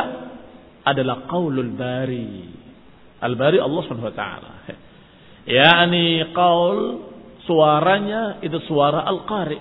adalah 0.86 1.28
qaulul 1.28 1.76
bari. 1.76 2.48
Al-bari 3.20 3.60
Allah 3.60 3.80
Subhanahu 3.84 4.10
wa 4.10 4.16
taala. 4.16 4.52
yakni 5.44 6.30
qaul 6.32 7.09
suaranya 7.44 8.42
itu 8.44 8.56
suara 8.68 9.04
al-qari. 9.04 9.58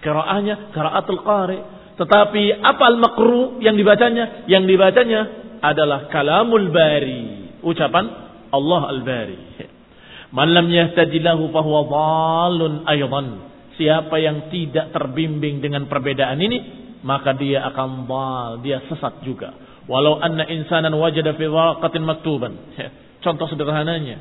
Qiraahnya 0.00 0.72
qiraatul 0.72 1.20
qari. 1.20 1.58
Tetapi 2.00 2.64
apa 2.64 2.84
al-makru 2.88 3.60
yang 3.60 3.76
dibacanya? 3.76 4.48
Yang 4.48 4.64
dibacanya 4.72 5.20
adalah 5.60 6.08
kalamul 6.08 6.72
bari, 6.72 7.52
ucapan 7.60 8.04
Allah 8.48 8.82
al-bari. 8.88 9.38
Man 10.32 10.48
lam 10.56 10.66
yahtadilahu 10.72 11.52
fahuwa 11.52 11.80
dhalun 11.90 12.88
aydan. 12.88 13.26
Siapa 13.76 14.16
yang 14.20 14.52
tidak 14.52 14.92
terbimbing 14.92 15.60
dengan 15.64 15.88
perbedaan 15.88 16.36
ini, 16.40 16.58
maka 17.00 17.32
dia 17.36 17.64
akan 17.72 18.04
dal, 18.04 18.50
dia 18.60 18.84
sesat 18.88 19.24
juga. 19.24 19.56
Walau 19.88 20.20
anna 20.20 20.44
insanan 20.46 20.92
wajada 20.94 21.34
fi 21.34 21.48
waqatin 21.48 22.04
maktuban. 22.04 22.52
Contoh 23.24 23.48
sederhananya. 23.48 24.20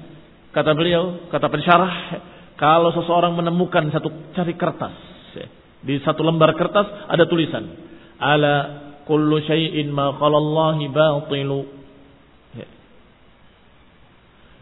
Kata 0.49 0.73
beliau, 0.73 1.29
kata 1.29 1.45
pensyarah, 1.45 1.93
kalau 2.59 2.91
seseorang 2.91 3.39
menemukan 3.39 3.87
satu 3.87 4.35
cari 4.35 4.59
kertas, 4.59 4.91
di 5.79 5.95
satu 6.03 6.27
lembar 6.27 6.59
kertas 6.59 7.07
ada 7.07 7.23
tulisan, 7.23 7.63
ala 8.19 8.55
kullu 9.07 9.39
syai'in 9.47 9.87
ma 9.95 10.11
khalallahi 10.19 10.91
batilu. 10.91 11.79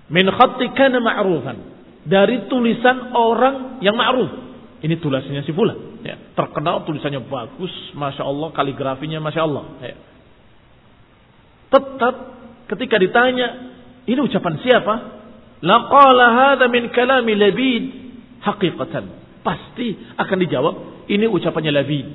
Min 0.07 0.29
khatti 0.29 0.71
kana 0.77 1.03
ma'rufan. 1.03 1.57
Dari 2.07 2.47
tulisan 2.47 3.11
orang 3.11 3.83
yang 3.83 3.99
ma'ruf. 3.99 4.31
Ini 4.79 4.95
tulisannya 5.03 5.43
si 5.43 5.51
fulan. 5.51 5.99
Ya, 6.05 6.15
terkenal 6.37 6.87
tulisannya 6.87 7.25
bagus, 7.27 7.73
masya 7.97 8.23
Allah, 8.23 8.53
kaligrafinya 8.55 9.19
masya 9.19 9.41
Allah. 9.43 9.65
Ya. 9.83 9.97
Tetap 11.67 12.15
ketika 12.71 12.95
ditanya, 13.01 13.47
ini 14.07 14.19
ucapan 14.23 14.55
siapa? 14.63 15.16
Laqala 15.63 16.25
hadha 16.33 16.65
min 16.69 16.89
kalami 16.93 17.33
labid 17.33 17.83
haqiqatan. 18.41 19.05
Pasti 19.41 19.95
akan 20.19 20.37
dijawab, 20.43 20.75
ini 21.07 21.25
ucapannya 21.25 21.71
labid. 21.71 22.07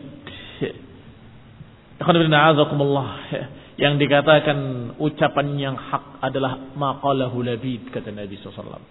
Yang 3.83 3.95
dikatakan 4.05 4.59
ucapan 5.01 5.47
yang 5.57 5.77
hak 5.79 6.21
adalah 6.21 6.77
maqalahu 6.77 7.41
labid 7.41 7.89
kata 7.89 8.13
Nabi 8.13 8.37
SAW. 8.39 8.83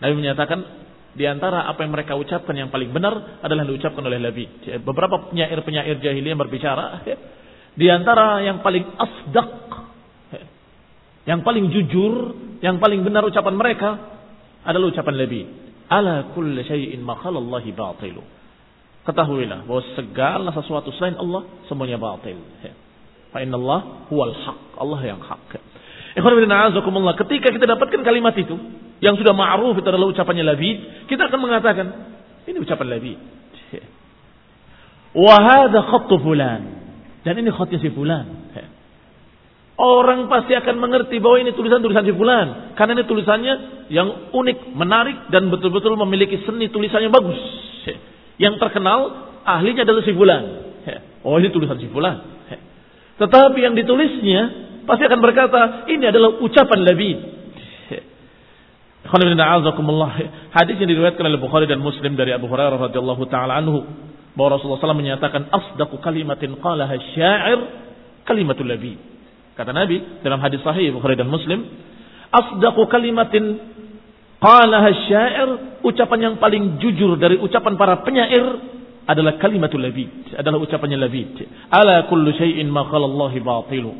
Nabi 0.00 0.14
menyatakan 0.16 0.58
di 1.10 1.26
antara 1.26 1.66
apa 1.66 1.82
yang 1.82 1.90
mereka 1.90 2.14
ucapkan 2.14 2.54
yang 2.54 2.70
paling 2.70 2.94
benar 2.94 3.42
adalah 3.42 3.66
diucapkan 3.66 4.04
oleh 4.06 4.22
labid. 4.22 4.62
Beberapa 4.86 5.28
penyair-penyair 5.28 5.98
jahiliyah 5.98 6.38
berbicara 6.38 7.02
di 7.74 7.86
antara 7.90 8.40
yang 8.46 8.62
paling 8.62 8.84
asdaq 8.94 9.50
yang 11.28 11.44
paling 11.44 11.68
jujur, 11.68 12.32
yang 12.60 12.76
paling 12.80 13.00
benar 13.04 13.24
ucapan 13.24 13.54
mereka 13.56 13.90
adalah 14.64 14.92
ucapan 14.92 15.14
Nabi. 15.16 15.42
Ala 15.90 16.30
kulli 16.36 16.60
syai'in 16.62 17.00
makhalallahi 17.02 17.72
batilu. 17.72 18.22
Ketahuilah 19.00 19.64
bahwa 19.64 19.82
segala 19.96 20.48
sesuatu 20.52 20.92
selain 20.94 21.16
Allah 21.16 21.48
semuanya 21.66 21.96
batil. 21.96 22.36
Fa 23.32 23.40
inna 23.40 23.56
Allah 23.56 24.06
huwal 24.12 24.36
haq. 24.36 24.76
Allah 24.76 25.00
yang 25.02 25.20
hak. 25.24 25.56
Ikhwan 26.14 26.36
bin 26.36 26.50
a'azakumullah, 26.50 27.16
ketika 27.16 27.48
kita 27.48 27.64
dapatkan 27.64 28.02
kalimat 28.04 28.36
itu 28.36 28.54
yang 29.00 29.16
sudah 29.16 29.32
ma'ruf 29.32 29.78
itu 29.78 29.88
adalah 29.88 30.12
ucapannya 30.12 30.44
Labid, 30.44 31.08
kita 31.08 31.32
akan 31.32 31.38
mengatakan 31.40 31.86
ini 32.44 32.58
ucapan 32.60 32.86
Labid. 32.86 33.18
Wa 35.16 35.36
hadha 35.42 35.80
khattu 35.90 36.14
fulan. 36.22 36.62
Dan 37.24 37.34
ini 37.40 37.50
khatnya 37.50 37.78
si 37.82 37.90
fulan. 37.90 38.52
Orang 39.80 40.28
pasti 40.28 40.52
akan 40.52 40.76
mengerti 40.76 41.16
bahwa 41.24 41.40
ini 41.40 41.56
tulisan-tulisan 41.56 42.04
si 42.04 42.12
fulan. 42.12 42.76
Karena 42.76 43.00
ini 43.00 43.04
tulisannya 43.08 43.54
yang 43.88 44.28
unik, 44.28 44.76
menarik, 44.76 45.32
dan 45.32 45.48
betul-betul 45.48 45.96
memiliki 45.96 46.44
seni 46.44 46.68
tulisannya 46.68 47.08
bagus. 47.08 47.40
Yang 48.36 48.60
terkenal, 48.60 49.32
ahlinya 49.40 49.88
adalah 49.88 50.04
si 50.04 50.12
fulan. 50.12 50.42
Oh 51.24 51.40
ini 51.40 51.48
tulisan 51.48 51.80
si 51.80 51.88
fulan. 51.88 52.44
Tetapi 53.16 53.58
yang 53.60 53.72
ditulisnya, 53.72 54.40
pasti 54.84 55.08
akan 55.08 55.20
berkata, 55.20 55.88
ini 55.88 56.04
adalah 56.08 56.36
ucapan 56.44 56.80
Labid. 56.84 57.18
Hadis 60.54 60.76
yang 60.76 60.88
diriwayatkan 60.92 61.24
oleh 61.24 61.40
Bukhari 61.40 61.64
dan 61.64 61.80
Muslim 61.80 62.20
dari 62.20 62.36
Abu 62.36 62.52
Hurairah 62.52 62.92
radhiyallahu 62.92 63.24
taala 63.32 63.56
anhu 63.56 63.82
bahwa 64.36 64.60
Rasulullah 64.60 64.78
SAW 64.78 64.94
menyatakan 64.94 65.48
asdaqu 65.50 65.98
kalimatin 66.04 66.54
qalaha 66.60 66.94
syair 67.16 67.58
kalimatul 68.28 68.68
labid. 68.70 69.00
Kata 69.54 69.70
Nabi 69.74 70.22
dalam 70.24 70.40
hadis 70.40 70.62
sahih 70.62 70.94
Bukhari 70.94 71.18
dan 71.18 71.28
Muslim, 71.28 71.66
asdaqu 72.30 72.82
kalimatin 72.86 73.58
qalaha 74.40 74.90
syair, 75.10 75.48
ucapan 75.84 76.18
yang 76.30 76.34
paling 76.40 76.78
jujur 76.80 77.18
dari 77.20 77.36
ucapan 77.36 77.74
para 77.76 78.00
penyair 78.06 78.44
adalah 79.10 79.36
kalimatul 79.42 79.82
labid, 79.82 80.32
adalah 80.38 80.62
ucapannya 80.62 80.98
labid. 81.00 81.42
Ala 81.68 82.06
kullu 82.06 82.30
syai'in 82.36 82.70
ma 82.70 82.86
khalallahi 82.86 83.38
batilu. 83.42 83.92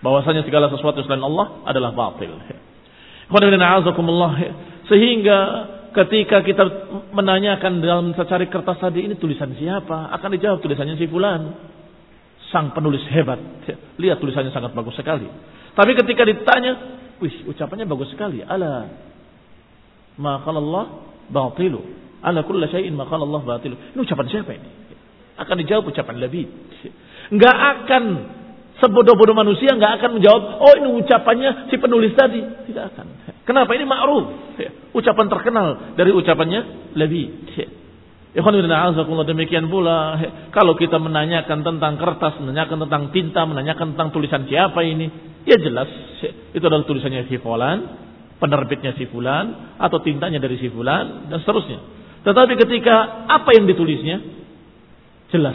Bahwasanya 0.00 0.44
segala 0.44 0.68
sesuatu 0.68 1.00
selain 1.04 1.24
Allah 1.24 1.64
adalah 1.64 1.92
batil. 1.96 2.32
Sehingga 4.84 5.38
ketika 5.96 6.44
kita 6.44 6.64
menanyakan 7.16 7.80
dalam 7.80 8.12
secari 8.12 8.52
kertas 8.52 8.76
tadi 8.84 9.08
ini 9.08 9.16
tulisan 9.16 9.56
siapa, 9.56 10.12
akan 10.12 10.28
dijawab 10.36 10.60
tulisannya 10.60 11.00
si 11.00 11.08
fulan 11.08 11.72
sang 12.54 12.70
penulis 12.70 13.02
hebat. 13.10 13.42
Lihat 13.98 14.22
tulisannya 14.22 14.54
sangat 14.54 14.70
bagus 14.70 14.94
sekali. 14.94 15.26
Tapi 15.74 15.90
ketika 15.98 16.22
ditanya, 16.22 16.72
wih 17.18 17.50
ucapannya 17.50 17.82
bagus 17.82 18.14
sekali. 18.14 18.46
Ala 18.46 18.86
ma 20.22 20.38
Allah 20.38 21.10
batilu. 21.26 21.82
Ala 22.22 22.46
kulla 22.46 22.70
syai'in 22.70 22.94
ma 22.94 23.02
Allah 23.10 23.42
batilu. 23.42 23.74
Ini 23.74 23.98
ucapan 23.98 24.26
siapa 24.30 24.54
ini? 24.54 24.70
Akan 25.34 25.58
dijawab 25.58 25.90
ucapan 25.90 26.22
lebih. 26.22 26.46
Enggak 27.34 27.56
akan 27.58 28.04
sebodoh-bodoh 28.78 29.34
manusia 29.34 29.74
enggak 29.74 29.98
akan 29.98 30.22
menjawab, 30.22 30.42
oh 30.62 30.74
ini 30.78 30.88
ucapannya 31.02 31.50
si 31.74 31.76
penulis 31.82 32.14
tadi. 32.14 32.38
Tidak 32.70 32.84
akan. 32.94 33.06
Kenapa? 33.42 33.74
Ini 33.74 33.82
ma'ruf. 33.82 34.54
Ucapan 34.94 35.26
terkenal 35.26 35.66
dari 35.98 36.14
ucapannya 36.14 36.94
lebih. 36.94 37.50
Demikian 38.34 39.70
pula 39.70 40.18
kalau 40.50 40.74
kita 40.74 40.98
menanyakan 40.98 41.62
tentang 41.62 41.94
kertas, 41.94 42.34
menanyakan 42.42 42.82
tentang 42.82 43.02
tinta, 43.14 43.46
menanyakan 43.46 43.94
tentang 43.94 44.10
tulisan 44.10 44.42
siapa 44.50 44.82
ini, 44.82 45.06
ya 45.46 45.54
jelas 45.54 45.86
itu 46.50 46.64
adalah 46.66 46.82
tulisannya 46.82 47.30
si 47.30 47.38
fulan, 47.38 47.78
penerbitnya 48.42 48.98
si 48.98 49.06
fulan 49.06 49.78
atau 49.78 50.02
tintanya 50.02 50.42
dari 50.42 50.58
si 50.58 50.66
fulan 50.66 51.30
dan 51.30 51.38
seterusnya. 51.46 51.78
Tetapi 52.26 52.52
ketika 52.58 53.28
apa 53.30 53.54
yang 53.54 53.70
ditulisnya 53.70 54.18
jelas 55.30 55.54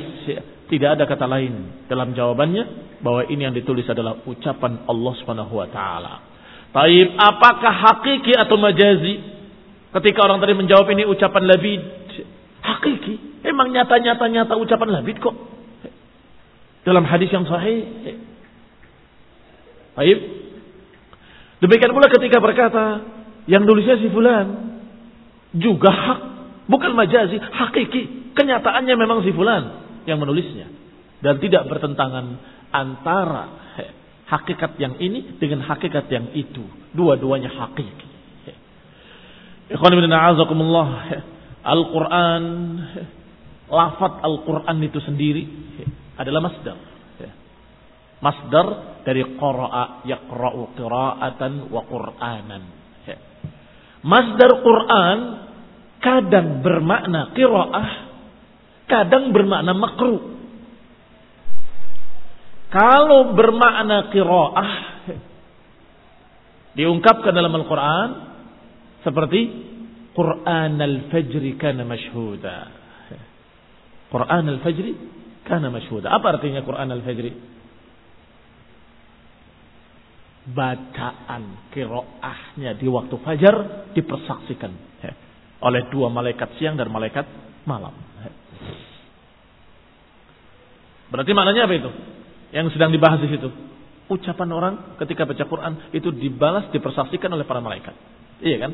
tidak 0.72 0.89
ada 0.96 1.04
kata 1.04 1.26
lain 1.28 1.84
dalam 1.89 2.15
jawabannya 2.15 2.96
bahwa 3.04 3.28
ini 3.28 3.44
yang 3.44 3.56
ditulis 3.58 3.89
adalah 3.92 4.24
ucapan 4.24 4.88
Allah 4.88 5.13
Subhanahu 5.20 5.52
wa 5.52 5.68
taala. 5.68 6.13
Taib 6.70 7.08
apakah 7.18 7.74
hakiki 7.74 8.38
atau 8.38 8.56
majazi? 8.56 9.36
Ketika 9.89 10.22
orang 10.22 10.38
tadi 10.38 10.54
menjawab 10.54 10.86
ini 10.94 11.02
ucapan 11.10 11.44
labid, 11.50 11.82
Hakiki. 12.60 13.43
Emang 13.48 13.72
nyata-nyata 13.72 14.26
nyata 14.28 14.54
ucapan 14.60 15.00
Labid 15.00 15.17
kok. 15.19 15.36
Dalam 16.84 17.04
hadis 17.08 17.32
yang 17.32 17.48
sahih. 17.48 17.86
Baik. 19.95 20.19
Demikian 21.60 21.91
pula 21.91 22.08
ketika 22.08 22.39
berkata, 22.39 23.04
yang 23.52 23.67
nulisnya 23.67 24.00
si 24.00 24.08
fulan 24.08 24.48
juga 25.52 25.91
hak, 25.91 26.19
bukan 26.72 26.95
majazi, 26.95 27.36
hakiki. 27.36 28.32
Kenyataannya 28.32 28.95
memang 28.95 29.26
si 29.28 29.36
fulan 29.36 29.84
yang 30.08 30.24
menulisnya 30.24 30.72
dan 31.19 31.41
tidak 31.43 31.67
bertentangan 31.67 32.39
antara 32.72 33.45
hakikat 34.30 34.78
yang 34.80 34.95
ini 35.02 35.36
dengan 35.41 35.65
hakikat 35.67 36.08
yang 36.08 36.32
itu. 36.32 36.64
Dua-duanya 36.95 37.51
hakiki. 37.51 38.07
Ikhwan. 39.76 39.93
Al-Quran, 41.60 42.43
lafat 43.68 44.14
Al-Quran 44.24 44.78
itu 44.84 44.99
sendiri 45.03 45.43
adalah 46.16 46.41
masdar. 46.51 46.78
Masdar 48.20 48.68
dari 49.07 49.24
qara'a 49.39 50.03
yaqra'u 50.03 50.76
qira'atan 50.76 51.72
wa 51.72 51.82
qur'anan. 51.88 52.64
Masdar 54.03 54.51
Quran 54.64 55.18
kadang 55.99 56.64
bermakna 56.64 57.32
qira'ah, 57.36 57.89
kadang 58.88 59.32
bermakna 59.32 59.72
makruh. 59.76 60.39
Kalau 62.70 63.34
bermakna 63.34 64.12
qira'ah 64.14 64.72
diungkapkan 66.76 67.34
dalam 67.34 67.55
Al-Quran 67.55 68.10
seperti 69.03 69.41
Quran 70.20 70.76
al-Fajr 70.76 71.43
kana 71.55 71.88
mashhuda. 71.88 72.57
Quran 74.11 74.45
al-Fajr 74.51 74.86
kana 75.47 75.72
mashhuda. 75.72 76.11
Apa 76.11 76.36
artinya 76.36 76.59
Quran 76.67 76.91
al-Fajr? 76.91 77.55
bacaan 80.49 81.70
kiroahnya 81.70 82.74
di 82.74 82.88
waktu 82.89 83.15
fajar 83.22 83.55
dipersaksikan 83.93 84.72
oleh 85.59 85.82
dua 85.91 86.07
malaikat 86.07 86.55
siang 86.57 86.80
dan 86.80 86.88
malaikat 86.89 87.28
malam. 87.67 87.91
Berarti 91.09 91.32
maknanya 91.34 91.65
apa 91.65 91.74
itu? 91.74 91.91
Yang 92.53 92.78
sedang 92.78 92.93
dibahas 92.93 93.20
di 93.20 93.30
situ. 93.34 93.49
Ucapan 94.09 94.49
orang 94.49 94.74
ketika 94.97 95.26
baca 95.28 95.43
Quran 95.45 95.74
itu 95.93 96.09
dibalas, 96.13 96.70
dipersaksikan 96.74 97.30
oleh 97.30 97.45
para 97.45 97.61
malaikat. 97.61 97.93
Iya 98.41 98.57
kan? 98.61 98.72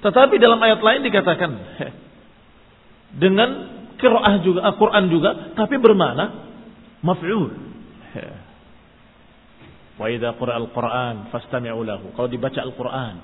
Tetapi 0.00 0.34
dalam 0.40 0.60
ayat 0.60 0.80
lain 0.80 1.00
dikatakan 1.04 1.50
dengan 3.20 3.48
kiroah 4.00 4.40
juga, 4.40 4.60
Al-Quran 4.72 5.04
juga, 5.12 5.30
tapi 5.52 5.76
bermana 5.76 6.48
maf'ul. 7.04 7.52
Wa 10.00 10.06
idza 10.08 10.32
qira 10.40 10.56
al-Qur'an 10.56 11.28
fastami'u 11.28 11.84
lahu. 11.84 12.16
Kalau 12.16 12.28
dibaca 12.32 12.60
Al-Qur'an. 12.64 13.16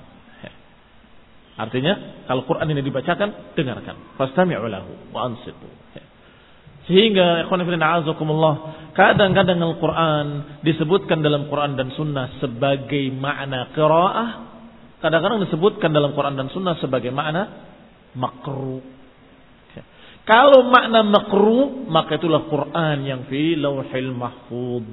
Artinya 1.57 2.21
kalau 2.29 2.45
Quran 2.45 2.69
ini 2.69 2.85
dibacakan, 2.85 3.57
dengarkan. 3.57 4.13
Fastami'u 4.13 4.69
lahu 4.69 5.09
wa 5.09 5.25
ansitu. 5.25 5.65
Sehingga 6.85 7.43
ikhwan 7.43 7.65
kadang-kadang 8.93 9.59
Al-Quran 9.59 10.27
disebutkan 10.61 11.25
dalam 11.25 11.49
Quran 11.49 11.73
dan 11.73 11.91
Sunnah 11.97 12.37
sebagai 12.39 13.09
makna 13.11 13.73
qiraah, 13.73 14.29
kadang-kadang 15.03 15.43
disebutkan 15.45 15.93
dalam 15.93 16.13
Quran 16.17 16.35
dan 16.37 16.47
Sunnah 16.53 16.77
sebagai 16.81 17.13
makna 17.13 17.73
makruh. 18.17 18.81
Kalau 20.27 20.67
makna 20.67 21.07
makruh, 21.07 21.87
maka 21.87 22.19
itulah 22.19 22.51
Quran 22.51 22.97
yang 23.07 23.31
fi 23.31 23.55
lauhil 23.55 24.11
mahfud. 24.11 24.83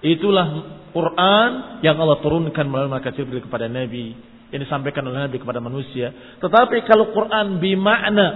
Itulah 0.00 0.46
Quran 0.94 1.50
yang 1.82 1.98
Allah 1.98 2.22
turunkan 2.22 2.70
melalui 2.70 2.94
malaikat 2.94 3.18
Jibril 3.18 3.42
kepada 3.42 3.66
Nabi, 3.66 4.14
yang 4.54 4.62
disampaikan 4.62 5.02
oleh 5.10 5.26
Nabi 5.26 5.42
kepada 5.42 5.58
manusia. 5.58 6.38
Tetapi 6.38 6.86
kalau 6.86 7.10
Quran 7.10 7.58
bimakna 7.58 8.26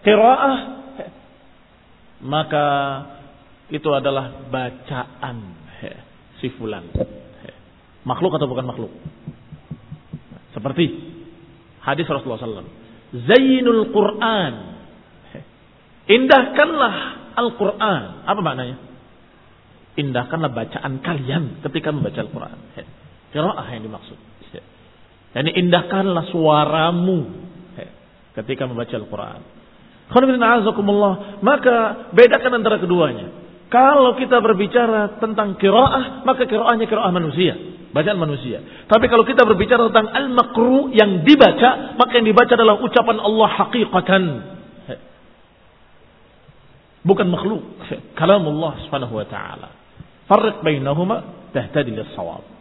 qiraah 0.00 0.58
maka 2.24 2.66
itu 3.68 3.88
adalah 3.92 4.48
bacaan 4.48 5.36
si 6.40 6.48
fulan. 6.56 6.88
Makhluk 8.06 8.38
atau 8.38 8.48
bukan 8.48 8.64
makhluk? 8.64 8.92
Seperti 10.56 10.84
hadis 11.84 12.08
Rasulullah 12.08 12.40
SAW. 12.40 12.72
Zainul 13.12 13.92
Quran. 13.92 14.54
Indahkanlah 16.08 16.94
Al-Quran. 17.36 18.02
Apa 18.24 18.40
maknanya? 18.40 18.80
Indahkanlah 20.00 20.48
bacaan 20.56 21.04
kalian 21.04 21.60
ketika 21.60 21.92
membaca 21.92 22.16
Al-Quran. 22.24 22.56
Kiraah 23.36 23.66
yang 23.76 23.84
dimaksud. 23.84 24.16
Yani 25.36 25.52
indahkanlah 25.52 26.32
suaramu 26.32 27.28
ketika 28.32 28.64
membaca 28.64 28.96
Al-Quran. 28.96 29.40
Maka 31.44 31.76
bedakan 32.16 32.52
antara 32.64 32.80
keduanya. 32.80 33.45
Kalau 33.66 34.14
kita 34.14 34.38
berbicara 34.38 35.18
tentang 35.18 35.58
kiraah, 35.58 36.22
maka 36.22 36.46
kiraahnya 36.46 36.86
kiraah 36.86 37.10
manusia. 37.10 37.54
Bacaan 37.90 38.18
manusia. 38.20 38.62
Tapi 38.86 39.08
kalau 39.10 39.24
kita 39.26 39.42
berbicara 39.42 39.90
tentang 39.90 40.12
al-makru 40.12 40.92
yang 40.94 41.26
dibaca, 41.26 41.96
maka 41.98 42.12
yang 42.14 42.28
dibaca 42.28 42.52
adalah 42.54 42.78
ucapan 42.78 43.16
Allah 43.18 43.48
hakikatan. 43.66 44.24
Bukan 47.06 47.26
makhluk. 47.30 47.62
Kalam 48.18 48.46
Allah 48.46 48.72
subhanahu 48.86 49.14
wa 49.18 49.26
ta'ala. 49.26 49.68
Farriq 50.26 50.62
bainahuma 50.62 51.50
tahtadi 51.54 51.94
lis-sawab. 51.94 52.56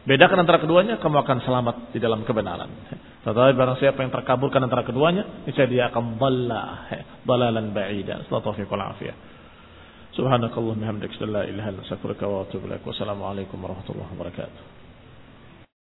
Bedakan 0.00 0.48
antara 0.48 0.58
keduanya, 0.58 0.96
kamu 0.96 1.22
akan 1.22 1.38
selamat 1.44 1.76
di 1.92 2.00
dalam 2.00 2.24
kebenaran. 2.24 2.72
Tetapi 3.20 3.52
barang 3.52 3.78
siapa 3.78 4.00
yang 4.00 4.08
terkaburkan 4.08 4.64
antara 4.64 4.80
keduanya, 4.80 5.44
niscaya 5.44 5.68
dia 5.68 5.92
akan 5.92 6.16
balla, 6.16 6.88
balalan 7.28 7.70
ba'ida. 7.76 8.24
Sallallahu 8.26 8.64
alaihi 8.64 9.29
Subhanakallah 10.16 10.74
bihamdika 10.74 11.26
la 11.26 11.42
ilaha 11.46 11.70
illa. 11.70 11.82
Wassalamualaikum 12.86 13.62
warahmatullahi 13.62 14.10
wabarakatuh. 14.18 14.79